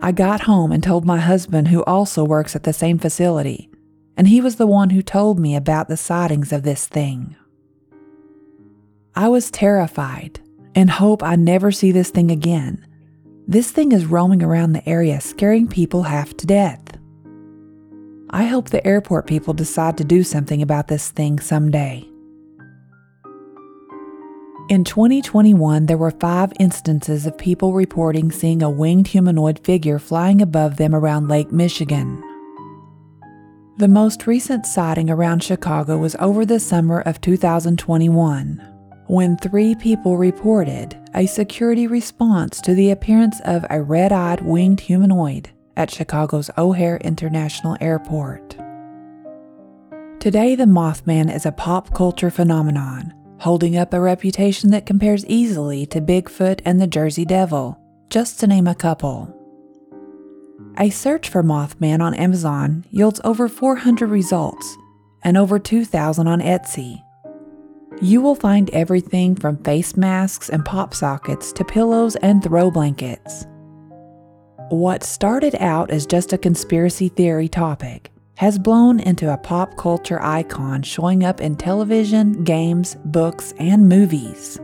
I 0.00 0.12
got 0.12 0.42
home 0.42 0.70
and 0.70 0.80
told 0.80 1.04
my 1.04 1.18
husband, 1.18 1.66
who 1.66 1.82
also 1.82 2.22
works 2.22 2.54
at 2.54 2.62
the 2.62 2.72
same 2.72 3.00
facility, 3.00 3.68
and 4.16 4.28
he 4.28 4.40
was 4.40 4.54
the 4.54 4.68
one 4.68 4.90
who 4.90 5.02
told 5.02 5.40
me 5.40 5.56
about 5.56 5.88
the 5.88 5.96
sightings 5.96 6.52
of 6.52 6.62
this 6.62 6.86
thing. 6.86 7.34
I 9.16 9.28
was 9.28 9.50
terrified 9.50 10.38
and 10.76 10.88
hope 10.88 11.20
I 11.20 11.34
never 11.34 11.72
see 11.72 11.90
this 11.90 12.10
thing 12.10 12.30
again 12.30 12.86
this 13.46 13.70
thing 13.70 13.92
is 13.92 14.06
roaming 14.06 14.42
around 14.42 14.72
the 14.72 14.88
area, 14.88 15.20
scaring 15.20 15.68
people 15.68 16.04
half 16.04 16.36
to 16.38 16.46
death. 16.46 16.80
I 18.30 18.44
hope 18.44 18.70
the 18.70 18.84
airport 18.86 19.26
people 19.26 19.54
decide 19.54 19.98
to 19.98 20.04
do 20.04 20.24
something 20.24 20.62
about 20.62 20.88
this 20.88 21.10
thing 21.10 21.38
someday. 21.38 22.08
In 24.70 24.82
2021, 24.82 25.86
there 25.86 25.98
were 25.98 26.10
five 26.10 26.52
instances 26.58 27.26
of 27.26 27.36
people 27.36 27.74
reporting 27.74 28.32
seeing 28.32 28.62
a 28.62 28.70
winged 28.70 29.08
humanoid 29.08 29.58
figure 29.58 29.98
flying 29.98 30.40
above 30.40 30.78
them 30.78 30.94
around 30.94 31.28
Lake 31.28 31.52
Michigan. 31.52 32.22
The 33.76 33.88
most 33.88 34.26
recent 34.26 34.66
sighting 34.66 35.10
around 35.10 35.42
Chicago 35.42 35.98
was 35.98 36.16
over 36.18 36.46
the 36.46 36.60
summer 36.60 37.00
of 37.00 37.20
2021 37.20 38.73
when 39.06 39.36
three 39.36 39.74
people 39.74 40.16
reported 40.16 40.96
a 41.14 41.26
security 41.26 41.86
response 41.86 42.60
to 42.60 42.74
the 42.74 42.90
appearance 42.90 43.40
of 43.44 43.64
a 43.70 43.82
red 43.82 44.12
eyed 44.12 44.40
winged 44.40 44.80
humanoid 44.80 45.50
at 45.76 45.90
Chicago's 45.90 46.50
O'Hare 46.56 46.96
International 46.98 47.76
Airport. 47.80 48.56
Today, 50.20 50.54
the 50.54 50.64
Mothman 50.64 51.34
is 51.34 51.44
a 51.44 51.52
pop 51.52 51.92
culture 51.92 52.30
phenomenon, 52.30 53.12
holding 53.40 53.76
up 53.76 53.92
a 53.92 54.00
reputation 54.00 54.70
that 54.70 54.86
compares 54.86 55.26
easily 55.26 55.84
to 55.86 56.00
Bigfoot 56.00 56.60
and 56.64 56.80
the 56.80 56.86
Jersey 56.86 57.26
Devil, 57.26 57.78
just 58.08 58.40
to 58.40 58.46
name 58.46 58.66
a 58.66 58.74
couple. 58.74 59.30
A 60.78 60.88
search 60.90 61.28
for 61.28 61.42
Mothman 61.42 62.00
on 62.00 62.14
Amazon 62.14 62.84
yields 62.90 63.20
over 63.22 63.48
400 63.48 64.08
results 64.08 64.76
and 65.22 65.36
over 65.36 65.58
2,000 65.58 66.26
on 66.26 66.40
Etsy. 66.40 67.02
You 68.02 68.20
will 68.20 68.34
find 68.34 68.70
everything 68.70 69.36
from 69.36 69.62
face 69.64 69.96
masks 69.96 70.48
and 70.48 70.64
pop 70.64 70.94
sockets 70.94 71.52
to 71.52 71.64
pillows 71.64 72.16
and 72.16 72.42
throw 72.42 72.70
blankets. 72.70 73.46
What 74.70 75.04
started 75.04 75.54
out 75.60 75.90
as 75.90 76.06
just 76.06 76.32
a 76.32 76.38
conspiracy 76.38 77.08
theory 77.08 77.48
topic 77.48 78.10
has 78.36 78.58
blown 78.58 78.98
into 79.00 79.32
a 79.32 79.36
pop 79.36 79.76
culture 79.76 80.20
icon 80.20 80.82
showing 80.82 81.22
up 81.22 81.40
in 81.40 81.54
television, 81.54 82.42
games, 82.44 82.96
books, 83.04 83.54
and 83.58 83.88
movies. 83.88 84.58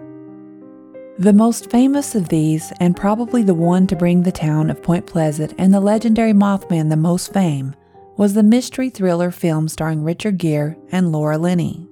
The 1.18 1.32
most 1.32 1.70
famous 1.70 2.14
of 2.14 2.30
these, 2.30 2.72
and 2.80 2.96
probably 2.96 3.42
the 3.42 3.54
one 3.54 3.86
to 3.88 3.96
bring 3.96 4.22
the 4.22 4.32
town 4.32 4.70
of 4.70 4.82
Point 4.82 5.06
Pleasant 5.06 5.54
and 5.58 5.72
the 5.72 5.80
legendary 5.80 6.32
Mothman 6.32 6.88
the 6.88 6.96
most 6.96 7.32
fame, 7.32 7.76
was 8.16 8.34
the 8.34 8.42
mystery 8.42 8.90
thriller 8.90 9.30
film 9.30 9.68
starring 9.68 10.02
Richard 10.02 10.38
Gere 10.38 10.76
and 10.90 11.12
Laura 11.12 11.38
Linney. 11.38 11.89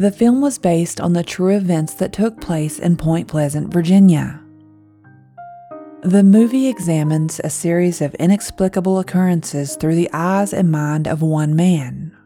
The 0.00 0.10
film 0.10 0.40
was 0.40 0.56
based 0.56 0.98
on 0.98 1.12
the 1.12 1.22
true 1.22 1.54
events 1.54 1.92
that 1.96 2.14
took 2.14 2.40
place 2.40 2.78
in 2.78 2.96
Point 2.96 3.28
Pleasant, 3.28 3.70
Virginia. 3.70 4.40
The 6.00 6.22
movie 6.22 6.68
examines 6.68 7.38
a 7.44 7.50
series 7.50 8.00
of 8.00 8.14
inexplicable 8.14 8.98
occurrences 8.98 9.76
through 9.76 9.96
the 9.96 10.08
eyes 10.14 10.54
and 10.54 10.72
mind 10.72 11.06
of 11.06 11.20
one 11.20 11.54
man. 11.54 12.16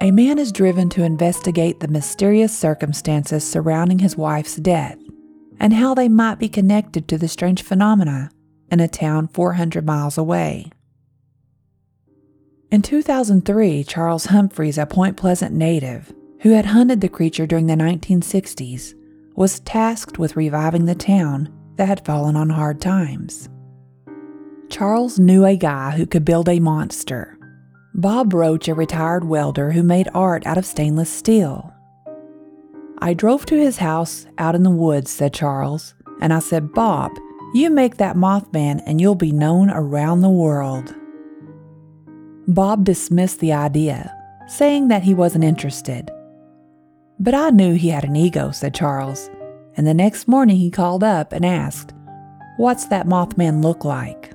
A 0.00 0.12
man 0.12 0.38
is 0.38 0.52
driven 0.52 0.88
to 0.90 1.02
investigate 1.02 1.80
the 1.80 1.88
mysterious 1.88 2.56
circumstances 2.56 3.44
surrounding 3.44 3.98
his 3.98 4.16
wife's 4.16 4.54
death 4.54 4.98
and 5.58 5.72
how 5.72 5.94
they 5.94 6.08
might 6.08 6.38
be 6.38 6.48
connected 6.48 7.08
to 7.08 7.18
the 7.18 7.26
strange 7.26 7.64
phenomena 7.64 8.30
in 8.70 8.78
a 8.78 8.86
town 8.86 9.26
400 9.26 9.84
miles 9.84 10.16
away. 10.16 10.70
In 12.70 12.82
2003, 12.82 13.82
Charles 13.82 14.26
Humphreys, 14.26 14.78
a 14.78 14.86
Point 14.86 15.16
Pleasant 15.16 15.52
native 15.52 16.14
who 16.40 16.50
had 16.50 16.66
hunted 16.66 17.00
the 17.00 17.08
creature 17.08 17.46
during 17.46 17.66
the 17.66 17.74
1960s, 17.74 18.94
was 19.34 19.60
tasked 19.60 20.18
with 20.18 20.36
reviving 20.36 20.86
the 20.86 20.94
town 20.94 21.52
that 21.76 21.88
had 21.88 22.04
fallen 22.04 22.36
on 22.36 22.50
hard 22.50 22.80
times. 22.80 23.48
Charles 24.68 25.18
knew 25.18 25.44
a 25.44 25.56
guy 25.56 25.92
who 25.92 26.06
could 26.06 26.24
build 26.24 26.48
a 26.48 26.60
monster. 26.60 27.38
Bob 27.94 28.32
Roach, 28.32 28.68
a 28.68 28.74
retired 28.74 29.24
welder 29.24 29.72
who 29.72 29.82
made 29.82 30.08
art 30.14 30.46
out 30.46 30.56
of 30.56 30.64
stainless 30.64 31.10
steel. 31.10 31.72
I 32.98 33.14
drove 33.14 33.46
to 33.46 33.56
his 33.56 33.78
house 33.78 34.26
out 34.38 34.54
in 34.54 34.62
the 34.62 34.70
woods, 34.70 35.10
said 35.10 35.34
Charles, 35.34 35.94
and 36.20 36.32
I 36.32 36.38
said, 36.38 36.72
Bob, 36.72 37.10
you 37.54 37.70
make 37.70 37.96
that 37.96 38.16
Mothman 38.16 38.82
and 38.86 39.00
you'll 39.00 39.14
be 39.14 39.32
known 39.32 39.70
around 39.70 40.20
the 40.20 40.30
world. 40.30 40.94
Bob 42.46 42.84
dismissed 42.84 43.40
the 43.40 43.52
idea, 43.52 44.14
saying 44.46 44.88
that 44.88 45.02
he 45.02 45.14
wasn't 45.14 45.44
interested. 45.44 46.10
But 47.22 47.34
I 47.34 47.50
knew 47.50 47.74
he 47.74 47.90
had 47.90 48.04
an 48.04 48.16
ego, 48.16 48.50
said 48.50 48.74
Charles, 48.74 49.28
and 49.76 49.86
the 49.86 49.92
next 49.92 50.26
morning 50.26 50.56
he 50.56 50.70
called 50.70 51.04
up 51.04 51.32
and 51.34 51.44
asked, 51.44 51.92
What's 52.56 52.86
that 52.86 53.06
Mothman 53.06 53.62
look 53.62 53.84
like? 53.84 54.32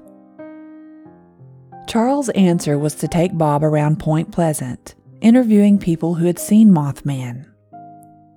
Charles' 1.87 2.29
answer 2.29 2.77
was 2.77 2.93
to 2.95 3.07
take 3.07 3.37
Bob 3.37 3.63
around 3.63 3.97
Point 3.97 4.31
Pleasant, 4.31 4.93
interviewing 5.19 5.79
people 5.79 6.15
who 6.15 6.25
had 6.27 6.37
seen 6.37 6.69
Mothman. 6.69 7.47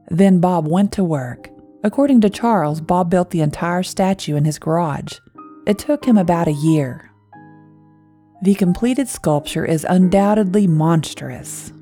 Then 0.08 0.40
Bob 0.40 0.66
went 0.66 0.92
to 0.92 1.04
work. 1.04 1.50
According 1.84 2.22
to 2.22 2.30
Charles, 2.30 2.80
Bob 2.80 3.11
built 3.11 3.30
the 3.30 3.42
entire 3.42 3.82
statue 3.82 4.37
in 4.37 4.46
his 4.46 4.58
garage. 4.58 5.18
It 5.66 5.78
took 5.78 6.06
him 6.06 6.16
about 6.16 6.48
a 6.48 6.52
year. 6.52 7.11
The 8.40 8.54
completed 8.54 9.08
sculpture 9.08 9.66
is 9.66 9.84
undoubtedly 9.88 10.66
monstrous. 10.66 11.72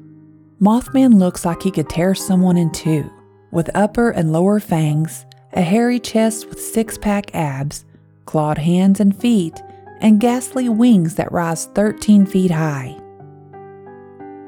Mothman 0.61 1.19
looks 1.19 1.45
like 1.45 1.63
he 1.63 1.71
could 1.71 1.91
tear 1.91 2.15
someone 2.15 2.57
in 2.57 2.73
two, 2.73 3.11
with 3.51 3.69
upper 3.75 4.11
and 4.11 4.33
lower 4.33 4.59
fangs, 4.59 5.27
a 5.53 5.61
hairy 5.61 6.01
chest 6.01 6.49
with 6.49 6.59
six 6.59 6.97
pack 6.97 7.35
abs, 7.35 7.85
clawed 8.25 8.57
hands 8.57 8.99
and 8.99 9.15
feet, 9.15 9.63
and 10.01 10.19
ghastly 10.19 10.71
wings 10.71 11.15
that 11.17 11.31
rise 11.31 11.67
13 11.67 12.25
feet 12.25 12.51
high. 12.51 12.97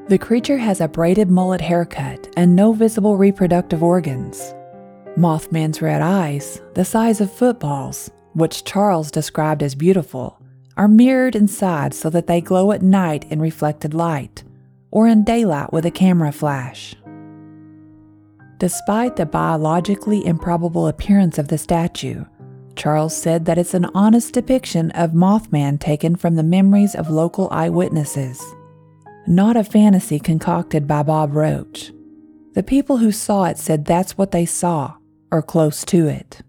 The 0.07 0.17
creature 0.17 0.57
has 0.57 0.81
a 0.81 0.87
braided 0.87 1.29
mullet 1.29 1.61
haircut 1.61 2.33
and 2.35 2.55
no 2.55 2.73
visible 2.73 3.15
reproductive 3.15 3.83
organs. 3.83 4.55
Mothman's 5.15 5.79
red 5.79 6.01
eyes, 6.01 6.59
the 6.73 6.85
size 6.85 7.21
of 7.21 7.31
footballs, 7.31 8.09
which 8.33 8.63
Charles 8.63 9.11
described 9.11 9.61
as 9.61 9.75
beautiful, 9.75 10.41
are 10.75 10.87
mirrored 10.87 11.35
inside 11.35 11.93
so 11.93 12.09
that 12.09 12.25
they 12.25 12.41
glow 12.41 12.71
at 12.71 12.81
night 12.81 13.25
in 13.29 13.39
reflected 13.39 13.93
light, 13.93 14.43
or 14.91 15.07
in 15.07 15.23
daylight 15.23 15.71
with 15.71 15.85
a 15.85 15.91
camera 15.91 16.31
flash. 16.31 16.95
Despite 18.57 19.15
the 19.15 19.25
biologically 19.25 20.25
improbable 20.25 20.87
appearance 20.87 21.37
of 21.37 21.47
the 21.47 21.57
statue, 21.57 22.25
Charles 22.75 23.15
said 23.15 23.45
that 23.45 23.57
it's 23.57 23.73
an 23.73 23.87
honest 23.93 24.33
depiction 24.33 24.91
of 24.91 25.11
Mothman 25.11 25.79
taken 25.79 26.15
from 26.15 26.35
the 26.35 26.43
memories 26.43 26.95
of 26.95 27.09
local 27.09 27.47
eyewitnesses, 27.51 28.43
not 29.27 29.55
a 29.55 29.63
fantasy 29.63 30.19
concocted 30.19 30.87
by 30.87 31.03
Bob 31.03 31.33
Roach. 31.33 31.91
The 32.53 32.63
people 32.63 32.97
who 32.97 33.11
saw 33.11 33.45
it 33.45 33.57
said 33.57 33.85
that's 33.85 34.17
what 34.17 34.31
they 34.31 34.45
saw, 34.45 34.95
or 35.31 35.41
close 35.41 35.85
to 35.85 36.07
it. 36.07 36.41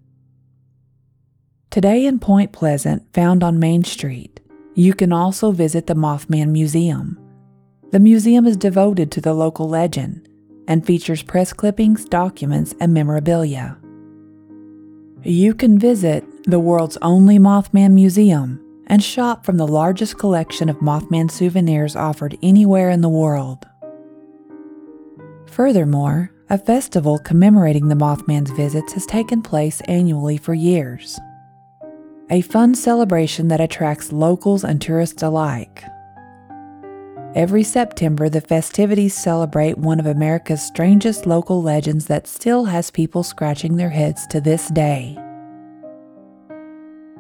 Today 1.71 2.07
in 2.07 2.19
Point 2.19 2.51
Pleasant, 2.51 3.13
found 3.13 3.45
on 3.45 3.61
Main 3.61 3.85
Street, 3.85 4.41
you 4.75 4.95
can 4.95 5.13
also 5.13 5.53
visit 5.53 5.87
the 5.87 5.95
Mothman 5.95 6.49
Museum. 6.51 7.19
The 7.91 7.99
museum 7.99 8.47
is 8.47 8.57
devoted 8.57 9.11
to 9.13 9.21
the 9.21 9.35
local 9.35 9.69
legend 9.69 10.29
and 10.69 10.87
features 10.87 11.23
press 11.23 11.53
clippings, 11.53 12.05
documents, 12.05 12.73
and 12.81 12.95
memorabilia. 12.95 13.77
You 15.25 15.55
can 15.55 15.79
visit 15.79 16.25
the 16.45 16.61
world's 16.61 16.97
only 17.03 17.39
Mothman 17.39 17.93
museum, 17.93 18.65
and 18.87 19.03
shop 19.03 19.45
from 19.45 19.57
the 19.57 19.67
largest 19.67 20.19
collection 20.19 20.69
of 20.69 20.77
Mothman 20.79 21.31
souvenirs 21.31 21.97
offered 21.97 22.39
anywhere 22.43 22.91
in 22.91 23.01
the 23.01 23.09
world. 23.09 23.67
Furthermore, 25.47 26.33
a 26.49 26.59
festival 26.59 27.19
commemorating 27.19 27.89
the 27.89 27.95
Mothman's 27.97 28.51
visits 28.53 28.93
has 28.93 29.07
taken 29.07 29.43
place 29.43 29.81
annually 29.83 30.37
for 30.37 30.55
years. 30.55 31.19
A 32.31 32.41
fun 32.41 32.77
celebration 32.77 33.49
that 33.49 33.61
attracts 33.61 34.13
locals 34.13 34.65
and 34.65 34.81
tourists 34.81 35.23
alike. 35.23 35.85
Every 37.37 37.63
September, 37.63 38.29
the 38.29 38.41
festivities 38.41 39.15
celebrate 39.15 39.79
one 39.79 40.01
of 40.01 40.07
America's 40.07 40.67
strangest 40.67 41.27
local 41.27 41.63
legends 41.63 42.07
that 42.07 42.27
still 42.27 42.65
has 42.65 42.91
people 42.91 43.23
scratching 43.23 43.77
their 43.77 43.91
heads 43.91 44.27
to 44.29 44.41
this 44.41 44.69
day. 44.71 45.17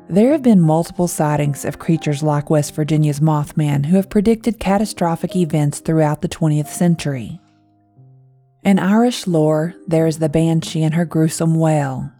There 0.08 0.32
have 0.32 0.42
been 0.42 0.60
multiple 0.60 1.06
sightings 1.06 1.64
of 1.64 1.78
creatures 1.78 2.24
like 2.24 2.50
West 2.50 2.74
Virginia's 2.74 3.20
Mothman 3.20 3.86
who 3.86 3.94
have 3.94 4.10
predicted 4.10 4.58
catastrophic 4.58 5.36
events 5.36 5.78
throughout 5.78 6.22
the 6.22 6.28
20th 6.28 6.66
century. 6.66 7.40
In 8.64 8.80
Irish 8.80 9.28
lore, 9.28 9.76
there 9.86 10.08
is 10.08 10.18
the 10.18 10.28
Banshee 10.28 10.82
and 10.82 10.94
her 10.94 11.04
gruesome 11.04 11.54
wail. 11.54 12.10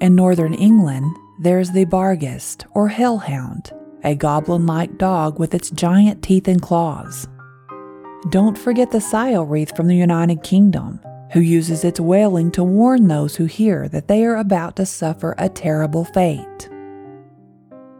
In 0.00 0.14
northern 0.14 0.54
England, 0.54 1.16
there 1.40 1.58
is 1.58 1.72
the 1.72 1.84
Barghest, 1.84 2.64
or 2.76 2.86
Hellhound, 2.86 3.72
a 4.04 4.14
goblin 4.14 4.66
like 4.66 4.98
dog 4.98 5.38
with 5.38 5.54
its 5.54 5.70
giant 5.70 6.22
teeth 6.22 6.48
and 6.48 6.62
claws. 6.62 7.26
Don't 8.30 8.58
forget 8.58 8.90
the 8.90 9.00
Sile 9.00 9.44
wreath 9.44 9.76
from 9.76 9.86
the 9.86 9.96
United 9.96 10.42
Kingdom, 10.42 11.00
who 11.32 11.40
uses 11.40 11.84
its 11.84 12.00
wailing 12.00 12.50
to 12.52 12.64
warn 12.64 13.08
those 13.08 13.36
who 13.36 13.44
hear 13.44 13.88
that 13.88 14.08
they 14.08 14.24
are 14.24 14.36
about 14.36 14.76
to 14.76 14.86
suffer 14.86 15.34
a 15.38 15.48
terrible 15.48 16.04
fate. 16.04 16.68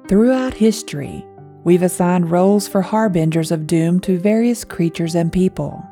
Throughout 0.08 0.54
history, 0.54 1.24
we've 1.64 1.82
assigned 1.82 2.30
roles 2.30 2.66
for 2.66 2.80
harbingers 2.80 3.52
of 3.52 3.66
doom 3.66 4.00
to 4.00 4.18
various 4.18 4.64
creatures 4.64 5.14
and 5.14 5.32
people. 5.32 5.84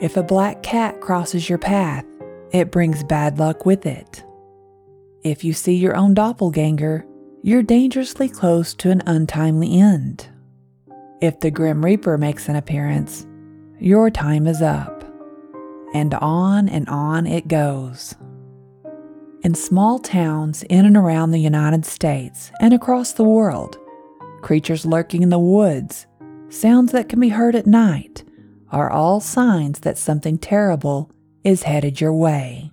If 0.00 0.16
a 0.16 0.22
black 0.22 0.62
cat 0.62 1.00
crosses 1.00 1.48
your 1.48 1.58
path, 1.58 2.04
it 2.52 2.70
brings 2.70 3.02
bad 3.02 3.38
luck 3.38 3.64
with 3.64 3.86
it. 3.86 4.22
If 5.22 5.42
you 5.42 5.54
see 5.54 5.74
your 5.74 5.96
own 5.96 6.14
doppelganger, 6.14 7.06
you're 7.44 7.62
dangerously 7.62 8.26
close 8.26 8.72
to 8.72 8.90
an 8.90 9.02
untimely 9.04 9.78
end. 9.78 10.26
If 11.20 11.40
the 11.40 11.50
Grim 11.50 11.84
Reaper 11.84 12.16
makes 12.16 12.48
an 12.48 12.56
appearance, 12.56 13.26
your 13.78 14.08
time 14.08 14.46
is 14.46 14.62
up. 14.62 15.04
And 15.92 16.14
on 16.14 16.70
and 16.70 16.88
on 16.88 17.26
it 17.26 17.46
goes. 17.46 18.14
In 19.42 19.54
small 19.54 19.98
towns 19.98 20.62
in 20.70 20.86
and 20.86 20.96
around 20.96 21.32
the 21.32 21.38
United 21.38 21.84
States 21.84 22.50
and 22.62 22.72
across 22.72 23.12
the 23.12 23.24
world, 23.24 23.76
creatures 24.40 24.86
lurking 24.86 25.22
in 25.22 25.28
the 25.28 25.38
woods, 25.38 26.06
sounds 26.48 26.92
that 26.92 27.10
can 27.10 27.20
be 27.20 27.28
heard 27.28 27.54
at 27.54 27.66
night, 27.66 28.24
are 28.70 28.90
all 28.90 29.20
signs 29.20 29.80
that 29.80 29.98
something 29.98 30.38
terrible 30.38 31.10
is 31.44 31.64
headed 31.64 32.00
your 32.00 32.14
way. 32.14 32.72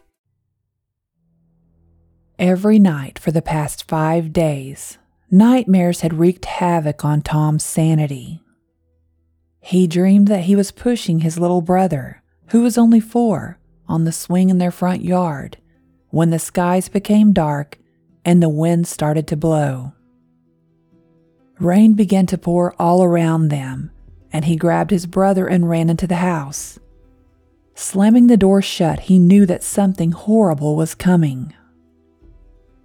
Every 2.41 2.79
night 2.79 3.19
for 3.19 3.31
the 3.31 3.43
past 3.43 3.87
five 3.87 4.33
days, 4.33 4.97
nightmares 5.29 6.01
had 6.01 6.15
wreaked 6.15 6.45
havoc 6.45 7.05
on 7.05 7.21
Tom's 7.21 7.63
sanity. 7.63 8.41
He 9.59 9.85
dreamed 9.85 10.27
that 10.27 10.45
he 10.45 10.55
was 10.55 10.71
pushing 10.71 11.19
his 11.19 11.37
little 11.37 11.61
brother, 11.61 12.23
who 12.47 12.63
was 12.63 12.79
only 12.79 12.99
four, 12.99 13.59
on 13.87 14.05
the 14.05 14.11
swing 14.11 14.49
in 14.49 14.57
their 14.57 14.71
front 14.71 15.03
yard 15.03 15.57
when 16.09 16.31
the 16.31 16.39
skies 16.39 16.89
became 16.89 17.31
dark 17.31 17.77
and 18.25 18.41
the 18.41 18.49
wind 18.49 18.87
started 18.87 19.27
to 19.27 19.37
blow. 19.37 19.93
Rain 21.59 21.93
began 21.93 22.25
to 22.25 22.39
pour 22.39 22.73
all 22.81 23.03
around 23.03 23.49
them, 23.49 23.91
and 24.33 24.45
he 24.45 24.55
grabbed 24.55 24.89
his 24.89 25.05
brother 25.05 25.45
and 25.45 25.69
ran 25.69 25.91
into 25.91 26.07
the 26.07 26.15
house. 26.15 26.79
Slamming 27.75 28.25
the 28.25 28.35
door 28.35 28.63
shut, 28.63 29.01
he 29.01 29.19
knew 29.19 29.45
that 29.45 29.61
something 29.61 30.11
horrible 30.11 30.75
was 30.75 30.95
coming. 30.95 31.53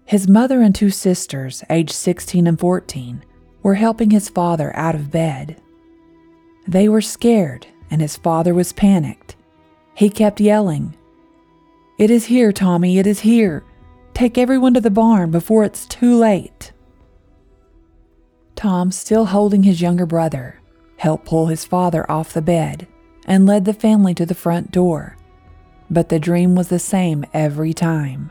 His 0.07 0.29
mother 0.29 0.62
and 0.62 0.73
two 0.73 0.90
sisters, 0.90 1.64
aged 1.69 1.90
16 1.90 2.47
and 2.47 2.59
14, 2.59 3.25
were 3.64 3.75
helping 3.75 4.11
his 4.11 4.29
father 4.29 4.75
out 4.77 4.95
of 4.95 5.11
bed. 5.11 5.61
They 6.69 6.88
were 6.88 7.01
scared, 7.01 7.66
and 7.90 8.01
his 8.01 8.16
father 8.16 8.55
was 8.55 8.73
panicked. 8.73 9.35
He 9.95 10.09
kept 10.09 10.40
yelling, 10.40 10.97
It 11.99 12.11
is 12.11 12.27
here, 12.27 12.53
Tommy, 12.53 13.01
it 13.01 13.07
is 13.07 13.21
here. 13.21 13.64
Take 14.14 14.38
everyone 14.38 14.75
to 14.75 14.81
the 14.81 14.90
barn 14.90 15.33
before 15.33 15.64
it's 15.64 15.87
too 15.87 16.16
late. 16.16 16.73
Tom, 18.55 18.92
still 18.92 19.27
holding 19.27 19.64
his 19.64 19.83
younger 19.83 20.07
brother, 20.07 20.61
helped 20.99 21.27
pull 21.27 21.47
his 21.47 21.64
father 21.64 22.09
off 22.11 22.33
the 22.33 22.40
bed 22.40 22.87
and 23.27 23.45
led 23.45 23.64
the 23.64 23.75
family 23.75 24.14
to 24.14 24.25
the 24.25 24.35
front 24.35 24.71
door. 24.71 25.16
But 25.90 26.11
the 26.11 26.21
dream 26.21 26.55
was 26.55 26.69
the 26.69 26.79
same 26.79 27.25
every 27.35 27.75
time. 27.75 28.31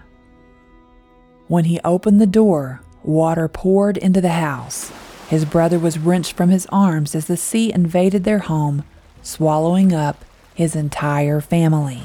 When 1.47 1.65
he 1.65 1.79
opened 1.83 2.19
the 2.19 2.27
door, 2.27 2.81
water 3.03 3.47
poured 3.47 3.97
into 3.97 4.21
the 4.21 4.29
house. 4.29 4.91
His 5.27 5.45
brother 5.45 5.77
was 5.77 5.99
wrenched 5.99 6.33
from 6.33 6.49
his 6.49 6.67
arms 6.71 7.15
as 7.15 7.25
the 7.25 7.37
sea 7.37 7.71
invaded 7.71 8.23
their 8.23 8.39
home, 8.39 8.83
swallowing 9.21 9.93
up 9.93 10.23
his 10.53 10.75
entire 10.75 11.41
family. 11.41 12.01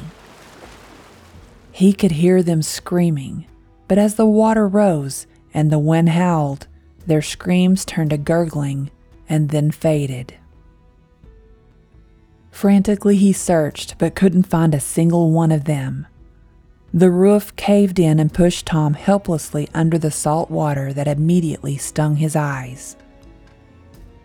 He 1.72 1.92
could 1.92 2.12
hear 2.12 2.42
them 2.42 2.62
screaming, 2.62 3.46
but 3.88 3.98
as 3.98 4.16
the 4.16 4.26
water 4.26 4.68
rose 4.68 5.26
and 5.55 5.70
the 5.70 5.79
wind 5.79 6.11
howled, 6.11 6.66
their 7.07 7.22
screams 7.22 7.85
turned 7.85 8.11
to 8.11 8.18
gurgling 8.18 8.90
and 9.29 9.48
then 9.48 9.70
faded. 9.70 10.35
Frantically, 12.50 13.16
he 13.16 13.33
searched 13.33 13.96
but 13.96 14.14
couldn't 14.14 14.42
find 14.42 14.74
a 14.74 14.81
single 14.81 15.31
one 15.31 15.50
of 15.50 15.64
them. 15.64 16.07
The 16.92 17.11
roof 17.11 17.55
caved 17.55 18.00
in 18.00 18.18
and 18.18 18.33
pushed 18.33 18.66
Tom 18.66 18.94
helplessly 18.94 19.68
under 19.72 19.96
the 19.96 20.11
salt 20.11 20.50
water 20.50 20.92
that 20.92 21.07
immediately 21.07 21.76
stung 21.76 22.16
his 22.16 22.35
eyes. 22.35 22.96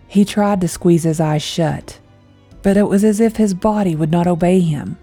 He 0.07 0.25
tried 0.25 0.61
to 0.61 0.67
squeeze 0.67 1.03
his 1.03 1.19
eyes 1.19 1.43
shut, 1.43 1.99
but 2.63 2.77
it 2.77 2.87
was 2.87 3.03
as 3.03 3.19
if 3.19 3.35
his 3.35 3.53
body 3.53 3.95
would 3.95 4.11
not 4.11 4.25
obey 4.25 4.61
him. 4.61 4.97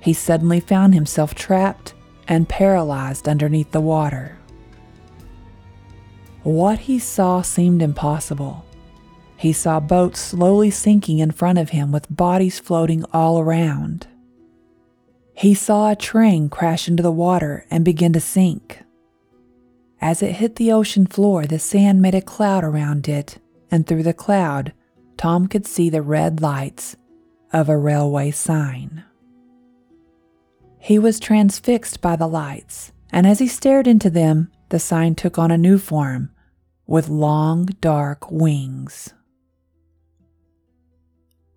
He 0.00 0.12
suddenly 0.12 0.60
found 0.60 0.94
himself 0.94 1.34
trapped 1.34 1.94
and 2.28 2.48
paralyzed 2.48 3.28
underneath 3.28 3.72
the 3.72 3.80
water. 3.80 4.38
What 6.44 6.78
he 6.80 7.00
saw 7.00 7.42
seemed 7.42 7.82
impossible. 7.82 8.64
He 9.36 9.52
saw 9.52 9.80
boats 9.80 10.20
slowly 10.20 10.70
sinking 10.70 11.18
in 11.18 11.32
front 11.32 11.58
of 11.58 11.70
him 11.70 11.90
with 11.90 12.14
bodies 12.14 12.60
floating 12.60 13.04
all 13.12 13.40
around. 13.40 14.06
He 15.36 15.54
saw 15.54 15.90
a 15.90 15.96
train 15.96 16.48
crash 16.48 16.88
into 16.88 17.02
the 17.02 17.12
water 17.12 17.66
and 17.70 17.84
begin 17.84 18.12
to 18.14 18.20
sink. 18.20 18.82
As 20.00 20.22
it 20.22 20.36
hit 20.36 20.56
the 20.56 20.72
ocean 20.72 21.06
floor, 21.06 21.46
the 21.46 21.58
sand 21.58 22.00
made 22.00 22.14
a 22.14 22.22
cloud 22.22 22.64
around 22.64 23.08
it, 23.08 23.38
and 23.70 23.86
through 23.86 24.02
the 24.02 24.14
cloud, 24.14 24.72
Tom 25.16 25.46
could 25.46 25.66
see 25.66 25.90
the 25.90 26.02
red 26.02 26.40
lights 26.40 26.96
of 27.52 27.68
a 27.68 27.76
railway 27.78 28.30
sign. 28.30 29.04
He 30.78 30.98
was 30.98 31.18
transfixed 31.20 32.00
by 32.00 32.16
the 32.16 32.28
lights 32.28 32.92
and 33.12 33.26
as 33.26 33.38
he 33.38 33.48
stared 33.48 33.86
into 33.86 34.10
them, 34.10 34.50
the 34.68 34.78
sign 34.78 35.14
took 35.14 35.38
on 35.38 35.50
a 35.50 35.58
new 35.58 35.78
form 35.78 36.30
with 36.86 37.08
long, 37.08 37.66
dark 37.80 38.30
wings. 38.30 39.14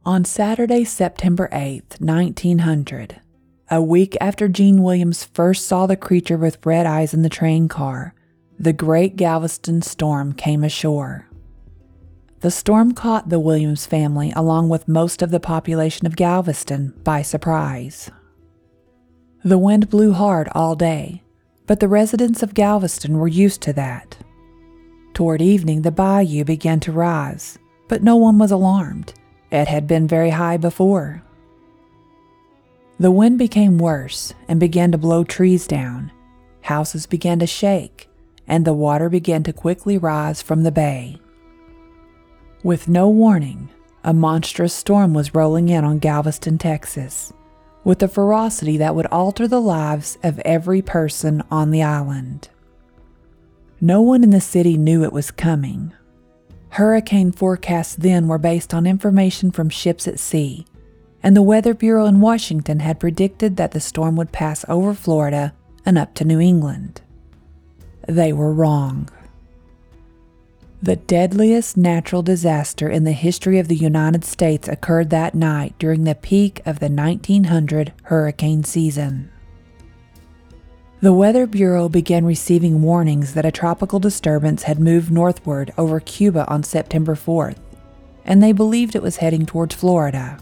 On 0.05 0.23
Saturday, 0.25 0.83
September 0.83 1.49
8th, 1.51 1.99
1900, 1.99 3.19
a 3.71 3.81
week 3.81 4.17
after 4.19 4.47
Gene 4.47 4.81
Williams 4.81 5.23
first 5.23 5.67
saw 5.67 5.85
the 5.85 5.95
creature 5.95 6.37
with 6.37 6.65
red 6.65 6.85
eyes 6.85 7.13
in 7.13 7.21
the 7.21 7.29
train 7.29 7.67
car, 7.67 8.15
the 8.59 8.73
great 8.73 9.15
Galveston 9.15 9.81
storm 9.81 10.33
came 10.33 10.63
ashore. 10.63 11.27
The 12.41 12.51
storm 12.51 12.93
caught 12.93 13.29
the 13.29 13.39
Williams 13.39 13.85
family, 13.85 14.33
along 14.35 14.69
with 14.69 14.87
most 14.87 15.21
of 15.21 15.29
the 15.29 15.39
population 15.39 16.07
of 16.07 16.15
Galveston, 16.15 16.93
by 17.03 17.21
surprise. 17.21 18.09
The 19.43 19.57
wind 19.57 19.89
blew 19.89 20.13
hard 20.13 20.49
all 20.53 20.75
day, 20.75 21.21
but 21.67 21.79
the 21.79 21.87
residents 21.87 22.41
of 22.41 22.53
Galveston 22.53 23.17
were 23.17 23.27
used 23.27 23.61
to 23.61 23.73
that. 23.73 24.17
Toward 25.13 25.41
evening, 25.41 25.83
the 25.83 25.91
bayou 25.91 26.43
began 26.43 26.79
to 26.81 26.91
rise, 26.91 27.59
but 27.87 28.01
no 28.01 28.15
one 28.15 28.39
was 28.39 28.51
alarmed. 28.51 29.13
It 29.51 29.67
had 29.67 29.85
been 29.85 30.07
very 30.07 30.31
high 30.31 30.57
before. 30.57 31.21
The 32.99 33.11
wind 33.11 33.39
became 33.39 33.77
worse 33.77 34.33
and 34.47 34.59
began 34.59 34.91
to 34.91 34.97
blow 34.97 35.23
trees 35.23 35.67
down. 35.67 36.11
Houses 36.61 37.05
began 37.05 37.39
to 37.39 37.47
shake, 37.47 38.09
and 38.47 38.65
the 38.65 38.73
water 38.73 39.09
began 39.09 39.43
to 39.43 39.53
quickly 39.53 39.97
rise 39.97 40.41
from 40.41 40.63
the 40.63 40.71
bay. 40.71 41.17
With 42.63 42.89
no 42.89 43.07
warning, 43.07 43.69
a 44.03 44.13
monstrous 44.13 44.73
storm 44.73 45.13
was 45.13 45.33
rolling 45.33 45.69
in 45.69 45.85
on 45.85 45.99
Galveston, 45.99 46.57
Texas 46.57 47.31
with 47.83 48.03
a 48.03 48.07
ferocity 48.07 48.77
that 48.77 48.95
would 48.95 49.05
alter 49.07 49.47
the 49.47 49.61
lives 49.61 50.17
of 50.23 50.39
every 50.39 50.81
person 50.81 51.43
on 51.49 51.71
the 51.71 51.81
island. 51.81 52.49
No 53.81 54.01
one 54.01 54.23
in 54.23 54.31
the 54.31 54.41
city 54.41 54.77
knew 54.77 55.03
it 55.03 55.13
was 55.13 55.31
coming. 55.31 55.93
Hurricane 56.69 57.31
forecasts 57.31 57.95
then 57.95 58.27
were 58.27 58.37
based 58.37 58.73
on 58.73 58.85
information 58.85 59.51
from 59.51 59.69
ships 59.69 60.07
at 60.07 60.19
sea, 60.19 60.65
and 61.21 61.35
the 61.35 61.41
Weather 61.41 61.73
Bureau 61.73 62.05
in 62.05 62.21
Washington 62.21 62.79
had 62.79 62.99
predicted 62.99 63.57
that 63.57 63.71
the 63.71 63.79
storm 63.79 64.15
would 64.15 64.31
pass 64.31 64.63
over 64.67 64.93
Florida 64.93 65.53
and 65.85 65.97
up 65.97 66.13
to 66.15 66.25
New 66.25 66.39
England. 66.39 67.01
They 68.07 68.31
were 68.33 68.53
wrong. 68.53 69.09
The 70.81 70.95
deadliest 70.95 71.75
natural 71.75 72.21
disaster 72.21 72.89
in 72.89 73.03
the 73.03 73.11
history 73.11 73.59
of 73.59 73.67
the 73.67 73.75
United 73.75 74.23
States 74.23 74.67
occurred 74.67 75.09
that 75.09 75.35
night 75.35 75.75
during 75.77 76.05
the 76.05 76.15
peak 76.15 76.61
of 76.65 76.79
the 76.79 76.89
1900 76.89 77.91
hurricane 78.03 78.63
season. 78.63 79.29
The 81.01 81.13
Weather 81.13 81.45
Bureau 81.47 81.89
began 81.89 82.25
receiving 82.25 82.81
warnings 82.81 83.33
that 83.33 83.45
a 83.45 83.51
tropical 83.51 83.99
disturbance 83.99 84.63
had 84.63 84.79
moved 84.79 85.11
northward 85.11 85.73
over 85.77 85.99
Cuba 85.99 86.45
on 86.47 86.63
September 86.63 87.15
4th, 87.15 87.57
and 88.23 88.41
they 88.41 88.51
believed 88.53 88.95
it 88.95 89.03
was 89.03 89.17
heading 89.17 89.45
towards 89.45 89.75
Florida. 89.75 90.39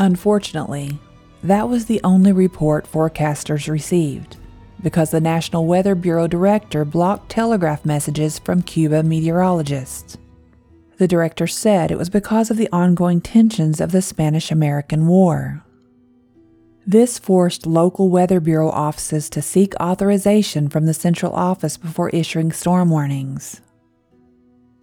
Unfortunately, 0.00 0.98
that 1.42 1.68
was 1.68 1.84
the 1.84 2.00
only 2.02 2.32
report 2.32 2.90
forecasters 2.90 3.70
received 3.70 4.38
because 4.82 5.10
the 5.10 5.20
National 5.20 5.66
Weather 5.66 5.94
Bureau 5.94 6.26
director 6.26 6.86
blocked 6.86 7.30
telegraph 7.30 7.84
messages 7.84 8.38
from 8.38 8.62
Cuba 8.62 9.02
meteorologists. 9.02 10.16
The 10.96 11.06
director 11.06 11.46
said 11.46 11.90
it 11.90 11.98
was 11.98 12.08
because 12.08 12.50
of 12.50 12.56
the 12.56 12.70
ongoing 12.72 13.20
tensions 13.20 13.78
of 13.78 13.92
the 13.92 14.00
Spanish 14.00 14.50
American 14.50 15.06
War. 15.06 15.62
This 16.86 17.18
forced 17.18 17.66
local 17.66 18.08
Weather 18.08 18.40
Bureau 18.40 18.70
offices 18.70 19.28
to 19.28 19.42
seek 19.42 19.78
authorization 19.78 20.70
from 20.70 20.86
the 20.86 20.94
central 20.94 21.34
office 21.34 21.76
before 21.76 22.08
issuing 22.08 22.52
storm 22.52 22.88
warnings. 22.88 23.60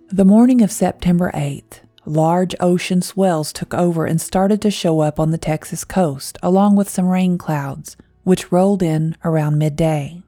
The 0.09 0.25
morning 0.25 0.61
of 0.61 0.71
September 0.71 1.31
8th, 1.33 1.79
large 2.07 2.55
ocean 2.59 3.01
swells 3.01 3.51
took 3.51 3.73
over 3.73 4.05
and 4.05 4.19
started 4.19 4.61
to 4.61 4.71
show 4.71 5.01
up 5.01 5.19
on 5.19 5.31
the 5.31 5.37
Texas 5.37 5.83
coast, 5.83 6.37
along 6.41 6.75
with 6.75 6.89
some 6.89 7.07
rain 7.07 7.37
clouds, 7.37 7.97
which 8.23 8.51
rolled 8.51 8.81
in 8.81 9.15
around 9.23 9.57
midday. 9.57 10.21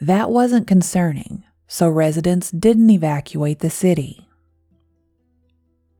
That 0.00 0.30
wasn't 0.30 0.66
concerning, 0.66 1.44
so 1.66 1.88
residents 1.88 2.50
didn't 2.50 2.90
evacuate 2.90 3.60
the 3.60 3.70
city. 3.70 4.28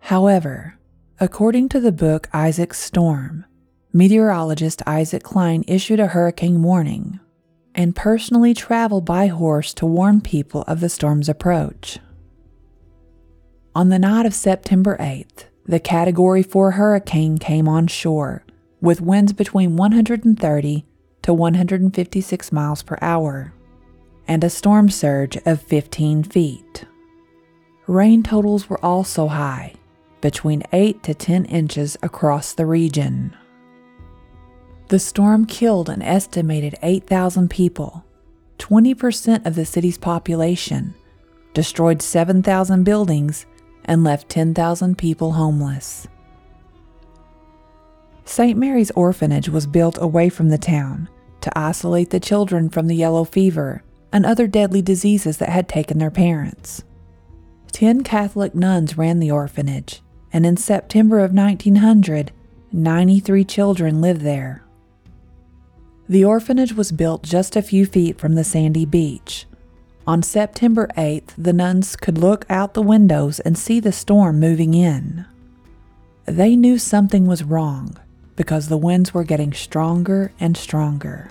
However, 0.00 0.78
according 1.18 1.68
to 1.70 1.81
the 1.81 1.92
book 1.92 2.28
Isaac's 2.33 2.78
Storm, 2.78 3.44
meteorologist 3.92 4.83
Isaac 4.87 5.22
Cline 5.22 5.64
issued 5.66 6.00
a 6.00 6.09
hurricane 6.09 6.62
warning 6.62 7.20
and 7.74 7.94
personally 7.94 8.54
traveled 8.54 9.04
by 9.04 9.28
horse 9.28 9.72
to 9.74 9.87
warn 9.87 10.20
people 10.20 10.62
of 10.62 10.81
the 10.81 10.88
storm's 10.88 11.28
approach. 11.28 11.98
On 13.78 13.90
the 13.90 13.98
night 14.00 14.26
of 14.26 14.34
September 14.34 14.96
8th, 14.98 15.44
the 15.64 15.78
Category 15.78 16.42
4 16.42 16.72
hurricane 16.72 17.38
came 17.38 17.68
on 17.68 17.86
shore 17.86 18.42
with 18.80 19.00
winds 19.00 19.32
between 19.32 19.76
130 19.76 20.84
to 21.22 21.32
156 21.32 22.50
miles 22.50 22.82
per 22.82 22.98
hour 23.00 23.54
and 24.26 24.42
a 24.42 24.50
storm 24.50 24.90
surge 24.90 25.36
of 25.46 25.62
15 25.62 26.24
feet. 26.24 26.86
Rain 27.86 28.24
totals 28.24 28.68
were 28.68 28.84
also 28.84 29.28
high, 29.28 29.74
between 30.20 30.64
8 30.72 31.00
to 31.04 31.14
10 31.14 31.44
inches 31.44 31.96
across 32.02 32.54
the 32.54 32.66
region. 32.66 33.32
The 34.88 34.98
storm 34.98 35.46
killed 35.46 35.88
an 35.88 36.02
estimated 36.02 36.74
8,000 36.82 37.48
people, 37.48 38.04
20% 38.58 39.46
of 39.46 39.54
the 39.54 39.64
city's 39.64 39.98
population, 39.98 40.96
destroyed 41.54 42.02
7,000 42.02 42.82
buildings, 42.82 43.46
and 43.88 44.05
left 44.05 44.29
10,000 44.29 44.96
people 44.96 45.33
homeless. 45.33 46.07
St. 48.24 48.59
Mary's 48.59 48.90
Orphanage 48.90 49.48
was 49.48 49.66
built 49.66 49.96
away 50.01 50.29
from 50.29 50.51
the 50.51 50.59
town 50.59 51.09
to 51.40 51.59
isolate 51.59 52.11
the 52.11 52.20
children 52.20 52.68
from 52.68 52.87
the 52.87 52.94
yellow 52.94 53.24
fever 53.24 53.83
and 54.12 54.27
other 54.27 54.46
deadly 54.46 54.83
diseases 54.83 55.38
that 55.38 55.48
had 55.48 55.68
taken 55.68 55.98
their 55.98 56.11
parents. 56.11 56.85
Ten 57.72 58.03
Catholic 58.03 58.55
nuns 58.55 58.98
ran 58.98 59.18
the 59.18 59.31
orphanage, 59.31 60.03
and 60.33 60.44
in 60.44 60.57
September 60.57 61.20
of 61.20 61.33
1900, 61.33 62.33
93 62.70 63.44
children 63.44 64.01
lived 64.01 64.20
there. 64.20 64.62
The 66.09 66.24
orphanage 66.24 66.74
was 66.74 66.92
built 66.92 67.22
just 67.22 67.57
a 67.57 67.62
few 67.62 67.87
feet 67.87 68.18
from 68.18 68.35
the 68.35 68.44
sandy 68.44 68.85
beach. 68.85 69.46
On 70.09 70.23
September 70.23 70.88
8th, 70.97 71.35
the 71.37 71.53
nuns 71.53 71.94
could 71.94 72.16
look 72.16 72.47
out 72.49 72.73
the 72.73 72.81
windows 72.81 73.40
and 73.40 73.59
see 73.59 73.79
the 73.79 73.92
storm 73.92 74.40
moving 74.40 74.73
in. 74.73 75.27
They 76.25 76.57
knew 76.57 76.79
something 76.79 77.27
was 77.27 77.44
wrong 77.44 77.94
because 78.35 78.68
the 78.68 78.79
winds 78.79 79.12
were 79.12 79.23
getting 79.23 79.53
stronger 79.53 80.33
and 80.40 80.57
stronger. 80.57 81.29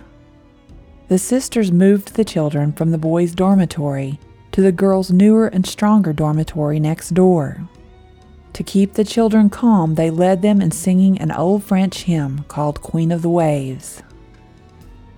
The 1.07 1.17
sisters 1.17 1.71
moved 1.71 2.13
the 2.13 2.23
children 2.23 2.71
from 2.71 2.91
the 2.91 2.99
boys' 2.99 3.33
dormitory 3.33 4.19
to 4.51 4.61
the 4.61 4.71
girls' 4.71 5.09
newer 5.09 5.47
and 5.47 5.65
stronger 5.65 6.13
dormitory 6.13 6.79
next 6.79 7.15
door. 7.15 7.67
To 8.53 8.61
keep 8.61 8.93
the 8.93 9.03
children 9.03 9.49
calm, 9.49 9.95
they 9.95 10.11
led 10.11 10.43
them 10.43 10.61
in 10.61 10.69
singing 10.69 11.19
an 11.19 11.31
old 11.31 11.63
French 11.63 12.03
hymn 12.03 12.45
called 12.47 12.83
Queen 12.83 13.11
of 13.11 13.23
the 13.23 13.29
Waves. 13.29 14.03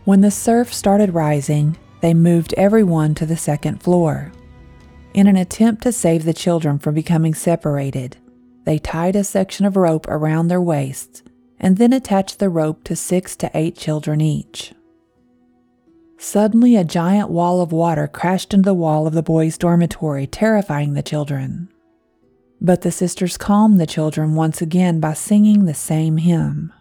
When 0.05 0.21
the 0.21 0.31
surf 0.31 0.73
started 0.73 1.13
rising, 1.13 1.75
they 2.01 2.13
moved 2.13 2.53
everyone 2.53 3.15
to 3.15 3.25
the 3.25 3.37
second 3.37 3.81
floor. 3.81 4.31
In 5.13 5.27
an 5.27 5.35
attempt 5.35 5.83
to 5.83 5.91
save 5.91 6.23
the 6.23 6.33
children 6.33 6.79
from 6.79 6.95
becoming 6.95 7.33
separated, 7.33 8.17
they 8.65 8.77
tied 8.77 9.15
a 9.15 9.23
section 9.23 9.65
of 9.65 9.75
rope 9.75 10.07
around 10.07 10.47
their 10.47 10.61
waists 10.61 11.23
and 11.59 11.77
then 11.77 11.91
attached 11.91 12.39
the 12.39 12.49
rope 12.49 12.83
to 12.85 12.95
six 12.95 13.35
to 13.35 13.51
eight 13.53 13.75
children 13.75 14.21
each. 14.21 14.73
Suddenly, 16.17 16.75
a 16.75 16.83
giant 16.83 17.29
wall 17.29 17.61
of 17.61 17.71
water 17.71 18.07
crashed 18.07 18.53
into 18.53 18.67
the 18.67 18.73
wall 18.73 19.07
of 19.07 19.13
the 19.13 19.23
boys' 19.23 19.57
dormitory, 19.57 20.27
terrifying 20.27 20.93
the 20.93 21.01
children. 21.01 21.69
But 22.61 22.81
the 22.81 22.91
sisters 22.91 23.37
calmed 23.37 23.79
the 23.79 23.87
children 23.87 24.35
once 24.35 24.61
again 24.61 24.99
by 24.99 25.13
singing 25.13 25.65
the 25.65 25.73
same 25.73 26.17
hymn. 26.17 26.73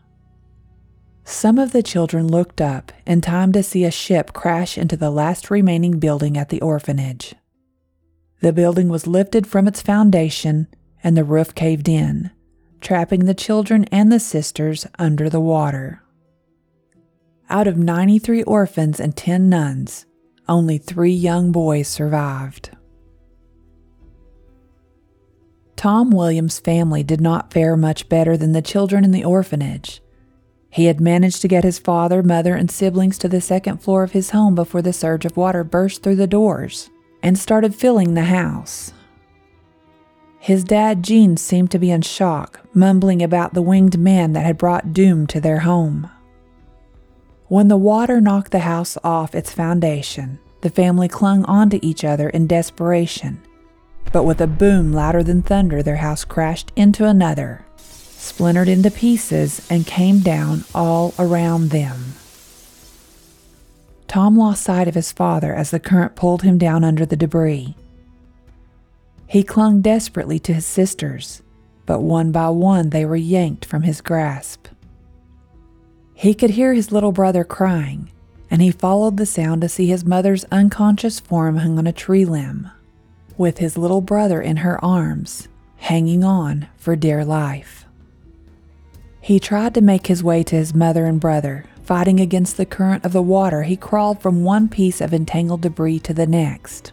Some 1.31 1.59
of 1.59 1.73
the 1.73 1.83
children 1.83 2.27
looked 2.27 2.59
up 2.59 2.91
in 3.07 3.21
time 3.21 3.53
to 3.53 3.63
see 3.63 3.85
a 3.85 3.91
ship 3.91 4.33
crash 4.33 4.79
into 4.79 4.97
the 4.97 5.11
last 5.11 5.51
remaining 5.51 5.99
building 5.99 6.39
at 6.39 6.49
the 6.49 6.63
orphanage. 6.63 7.35
The 8.41 8.51
building 8.51 8.89
was 8.89 9.07
lifted 9.07 9.47
from 9.47 9.69
its 9.69 9.83
foundation 9.83 10.69
and 11.05 11.19
the 11.19 11.25
roof 11.25 11.55
caved 11.55 11.87
in, 11.87 12.31
trapping 12.81 13.27
the 13.27 13.35
children 13.35 13.85
and 13.93 14.11
the 14.11 14.19
sisters 14.19 14.87
under 14.99 15.29
the 15.29 15.39
water. 15.39 16.03
Out 17.51 17.67
of 17.67 17.77
93 17.77 18.43
orphans 18.45 18.99
and 18.99 19.15
10 19.15 19.51
nuns, 19.51 20.07
only 20.49 20.79
three 20.79 21.13
young 21.13 21.53
boys 21.53 21.89
survived. 21.89 22.71
Tom 25.77 26.11
Williams' 26.11 26.59
family 26.59 27.03
did 27.03 27.21
not 27.21 27.53
fare 27.53 27.77
much 27.77 28.09
better 28.09 28.39
than 28.39 28.53
the 28.53 28.63
children 28.63 29.05
in 29.05 29.11
the 29.11 29.27
orphanage. 29.27 30.01
He 30.71 30.87
had 30.87 31.01
managed 31.01 31.43
to 31.43 31.49
get 31.49 31.65
his 31.65 31.79
father, 31.79 32.23
mother, 32.23 32.55
and 32.55 32.71
siblings 32.71 33.19
to 33.19 33.29
the 33.29 33.41
second 33.41 33.79
floor 33.79 34.03
of 34.03 34.13
his 34.13 34.31
home 34.31 34.55
before 34.55 34.83
the 34.83 34.93
surge 34.93 35.25
of 35.25 35.37
water 35.37 35.65
burst 35.65 36.03
through 36.03 36.17
the 36.17 36.27
doors 36.27 36.91
and 37.23 37.39
started 37.39 37.75
filling 37.75 38.15
the 38.15 38.25
house. 38.25 38.93
His 40.39 40.63
dad, 40.63 41.03
Gene, 41.03 41.37
seemed 41.37 41.71
to 41.73 41.79
be 41.79 41.91
in 41.91 42.03
shock, 42.03 42.61
mumbling 42.73 43.23
about 43.23 43.55
the 43.55 43.63
winged 43.63 43.99
man 43.99 44.35
that 44.35 44.47
had 44.47 44.57
brought 44.57 44.93
doom 44.93 45.27
to 45.29 45.41
their 45.41 45.61
home. 45.61 46.11
When 47.49 47.69
the 47.69 47.77
water 47.77 48.21
knocked 48.21 48.53
the 48.53 48.61
house 48.61 48.97
off 49.03 49.35
its 49.35 49.53
foundation, 49.53 50.39
the 50.61 50.71
family 50.71 51.09
clung 51.09 51.45
onto 51.47 51.79
each 51.83 52.05
other 52.05 52.29
in 52.29 52.47
desperation. 52.47 53.41
But 54.13 54.25
with 54.25 54.41
a 54.41 54.47
boom 54.47 54.93
louder 54.93 55.23
than 55.23 55.43
thunder, 55.43 55.83
their 55.83 55.97
house 55.97 56.25
crashed 56.25 56.73
into 56.77 57.05
another, 57.05 57.65
splintered 58.19 58.69
into 58.69 58.91
pieces, 58.91 59.65
and 59.71 59.87
came 59.87 60.19
down 60.19 60.65
all 60.75 61.15
around 61.19 61.71
them. 61.71 62.15
Tom 64.09 64.37
lost 64.37 64.65
sight 64.65 64.89
of 64.89 64.95
his 64.95 65.13
father 65.13 65.55
as 65.55 65.71
the 65.71 65.79
current 65.79 66.17
pulled 66.17 66.43
him 66.43 66.59
down 66.59 66.83
under 66.83 67.07
the 67.07 67.17
debris. 67.17 67.77
He 69.27 69.43
clung 69.43 69.83
desperately 69.83 70.39
to 70.41 70.55
his 70.55 70.67
sisters, 70.67 71.43
but 71.87 72.01
one 72.01 72.33
by 72.33 72.49
one 72.49 72.91
they 72.91 73.05
were 73.05 73.17
yanked 73.17 73.65
from 73.65 73.83
his 73.83 74.01
grasp. 74.01 74.67
He 76.15 76.35
could 76.35 76.51
hear 76.51 76.75
his 76.75 76.91
little 76.91 77.13
brother 77.13 77.45
crying, 77.45 78.11
and 78.51 78.61
he 78.61 78.71
followed 78.71 79.17
the 79.17 79.27
sound 79.27 79.61
to 79.61 79.69
see 79.69 79.87
his 79.87 80.05
mother's 80.05 80.45
unconscious 80.51 81.21
form 81.21 81.59
hung 81.59 81.79
on 81.79 81.87
a 81.87 81.93
tree 81.93 82.25
limb, 82.25 82.71
with 83.37 83.59
his 83.59 83.79
little 83.79 84.01
brother 84.01 84.41
in 84.41 84.59
her 84.59 84.83
arms, 84.85 85.47
hanging 85.77 86.25
on 86.25 86.67
for 86.77 86.97
dear 86.97 87.25
life. 87.25 87.85
He 89.21 89.41
tried 89.41 89.75
to 89.75 89.81
make 89.81 90.07
his 90.07 90.23
way 90.23 90.43
to 90.45 90.57
his 90.57 90.75
mother 90.75 91.07
and 91.07 91.21
brother. 91.21 91.65
Fighting 91.83 92.21
against 92.21 92.57
the 92.57 92.67
current 92.67 93.05
of 93.05 93.13
the 93.13 93.23
water, 93.23 93.63
he 93.63 93.77
crawled 93.77 94.21
from 94.21 94.45
one 94.45 94.69
piece 94.69 95.01
of 95.01 95.15
entangled 95.15 95.63
debris 95.63 96.01
to 96.01 96.13
the 96.13 96.27
next. 96.27 96.93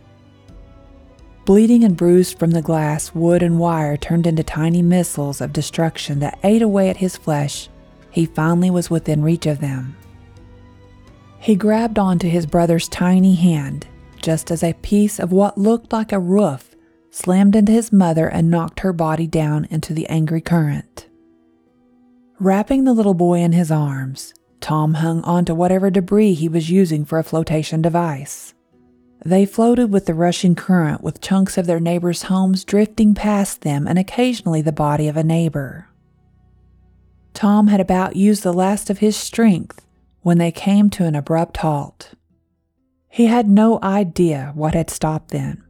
Bleeding 1.44 1.84
and 1.84 1.98
bruised 1.98 2.40
from 2.40 2.52
the 2.52 2.62
glass, 2.62 3.14
wood, 3.14 3.44
and 3.44 3.60
wire 3.60 3.98
turned 3.98 4.26
into 4.26 4.44
tiny 4.44 4.82
missiles 4.82 5.42
of 5.42 5.54
destruction 5.54 6.20
that 6.20 6.40
ate 6.44 6.62
away 6.62 6.90
at 6.90 6.98
his 6.98 7.18
flesh, 7.18 7.70
he 8.10 8.26
finally 8.26 8.70
was 8.70 8.90
within 8.90 9.22
reach 9.22 9.46
of 9.46 9.60
them. 9.60 9.96
He 11.40 11.56
grabbed 11.56 12.00
onto 12.00 12.28
his 12.28 12.46
brother's 12.46 12.88
tiny 12.88 13.36
hand 13.36 13.86
just 14.22 14.50
as 14.50 14.64
a 14.64 14.74
piece 14.74 15.20
of 15.20 15.32
what 15.32 15.58
looked 15.58 15.94
like 15.94 16.12
a 16.12 16.20
roof 16.20 16.76
slammed 17.12 17.56
into 17.56 17.72
his 17.72 17.94
mother 17.94 18.28
and 18.28 18.50
knocked 18.50 18.80
her 18.80 18.92
body 18.92 19.28
down 19.28 19.66
into 19.70 19.94
the 19.94 20.08
angry 20.08 20.42
current. 20.42 21.08
Wrapping 22.40 22.84
the 22.84 22.94
little 22.94 23.14
boy 23.14 23.40
in 23.40 23.54
his 23.54 23.72
arms, 23.72 24.34
Tom 24.60 24.96
hung 24.96 25.22
onto 25.24 25.56
whatever 25.56 25.90
debris 25.90 26.34
he 26.34 26.50
was 26.50 26.70
using 26.70 27.06
for 27.06 27.18
a 27.18 27.24
flotation 27.24 27.82
device. 27.82 28.54
They 29.24 29.46
floated 29.46 29.90
with 29.90 30.06
the 30.06 30.14
rushing 30.14 30.54
current, 30.54 31.02
with 31.02 31.22
chunks 31.22 31.58
of 31.58 31.66
their 31.66 31.80
neighbors' 31.80 32.24
homes 32.24 32.66
drifting 32.66 33.14
past 33.14 33.62
them 33.62 33.88
and 33.88 33.98
occasionally 33.98 34.62
the 34.62 34.74
body 34.74 35.08
of 35.08 35.16
a 35.16 35.24
neighbor. 35.24 35.88
Tom 37.34 37.68
had 37.68 37.80
about 37.80 38.18
used 38.18 38.44
the 38.44 38.54
last 38.54 38.90
of 38.90 39.00
his 39.00 39.16
strength 39.16 39.86
when 40.22 40.38
they 40.38 40.52
came 40.52 40.90
to 40.90 41.06
an 41.06 41.16
abrupt 41.16 41.58
halt. 41.58 42.16
He 43.08 43.28
had 43.28 43.48
no 43.48 43.80
idea 43.82 44.52
what 44.56 44.74
had 44.74 44.90
stopped 44.90 45.32
them, 45.32 45.64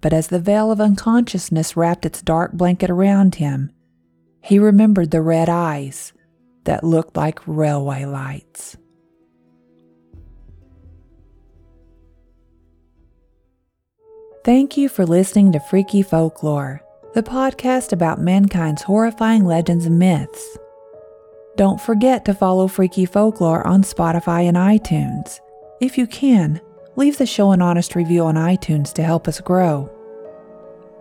but 0.00 0.14
as 0.14 0.28
the 0.28 0.40
veil 0.40 0.72
of 0.72 0.80
unconsciousness 0.80 1.76
wrapped 1.76 2.06
its 2.06 2.22
dark 2.22 2.52
blanket 2.52 2.88
around 2.88 3.34
him, 3.34 3.72
he 4.40 4.58
remembered 4.58 5.10
the 5.10 5.22
red 5.22 5.48
eyes 5.48 6.12
that 6.64 6.84
looked 6.84 7.16
like 7.16 7.40
railway 7.46 8.04
lights. 8.04 8.76
Thank 14.44 14.76
you 14.76 14.88
for 14.88 15.04
listening 15.04 15.52
to 15.52 15.60
Freaky 15.60 16.02
Folklore, 16.02 16.82
the 17.14 17.22
podcast 17.22 17.92
about 17.92 18.20
mankind's 18.20 18.82
horrifying 18.82 19.44
legends 19.44 19.84
and 19.84 19.98
myths. 19.98 20.56
Don't 21.56 21.80
forget 21.80 22.24
to 22.24 22.34
follow 22.34 22.68
Freaky 22.68 23.04
Folklore 23.04 23.66
on 23.66 23.82
Spotify 23.82 24.44
and 24.44 24.56
iTunes. 24.56 25.40
If 25.80 25.98
you 25.98 26.06
can, 26.06 26.60
leave 26.96 27.18
the 27.18 27.26
show 27.26 27.50
an 27.50 27.60
honest 27.60 27.94
review 27.94 28.24
on 28.24 28.36
iTunes 28.36 28.92
to 28.94 29.02
help 29.02 29.26
us 29.26 29.40
grow. 29.40 29.90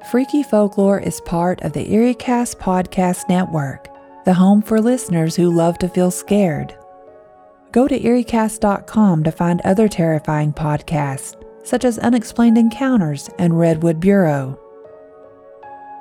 Freaky 0.06 0.44
Folklore 0.44 1.00
is 1.00 1.20
part 1.22 1.62
of 1.64 1.74
the 1.74 1.86
EerieCast 1.86 2.58
Podcast 2.58 3.28
Network, 3.28 3.90
the 4.26 4.34
home 4.34 4.62
for 4.62 4.80
listeners 4.80 5.36
who 5.36 5.52
love 5.52 5.78
to 5.80 5.90
feel 5.90 6.12
scared. 6.12 6.78
Go 7.72 7.88
to 7.88 8.00
EerieCast.com 8.00 9.24
to 9.24 9.32
find 9.32 9.60
other 9.62 9.88
terrifying 9.90 10.54
podcasts 10.54 11.36
such 11.68 11.84
as 11.84 12.00
Unexplained 12.00 12.58
Encounters 12.58 13.30
and 13.38 13.60
Redwood 13.60 14.00
Bureau. 14.00 14.58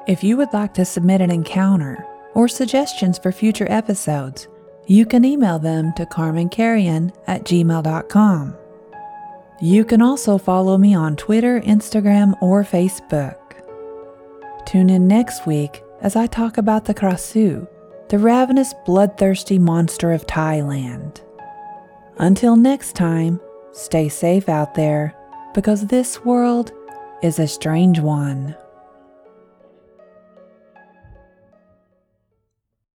If 0.06 0.22
you 0.22 0.36
would 0.36 0.52
like 0.52 0.72
to 0.74 0.84
submit 0.84 1.20
an 1.20 1.32
encounter 1.32 2.06
or 2.34 2.46
suggestions 2.46 3.18
for 3.18 3.32
future 3.32 3.66
episodes, 3.68 4.46
you 4.86 5.04
can 5.04 5.24
email 5.24 5.58
them 5.58 5.92
to 5.94 6.06
carmancarrion 6.06 7.12
at 7.26 7.42
gmail.com. 7.42 8.56
You 9.60 9.84
can 9.84 10.00
also 10.00 10.38
follow 10.38 10.78
me 10.78 10.94
on 10.94 11.16
Twitter, 11.16 11.60
Instagram, 11.62 12.40
or 12.40 12.62
Facebook. 12.62 13.45
Tune 14.66 14.90
in 14.90 15.06
next 15.06 15.46
week 15.46 15.84
as 16.00 16.16
I 16.16 16.26
talk 16.26 16.58
about 16.58 16.84
the 16.84 16.94
Krasue, 16.94 17.68
the 18.08 18.18
ravenous, 18.18 18.74
bloodthirsty 18.84 19.60
monster 19.60 20.12
of 20.12 20.26
Thailand. 20.26 21.20
Until 22.18 22.56
next 22.56 22.96
time, 22.96 23.40
stay 23.70 24.08
safe 24.08 24.48
out 24.48 24.74
there 24.74 25.14
because 25.54 25.86
this 25.86 26.24
world 26.24 26.72
is 27.22 27.38
a 27.38 27.46
strange 27.46 28.00
one. 28.00 28.56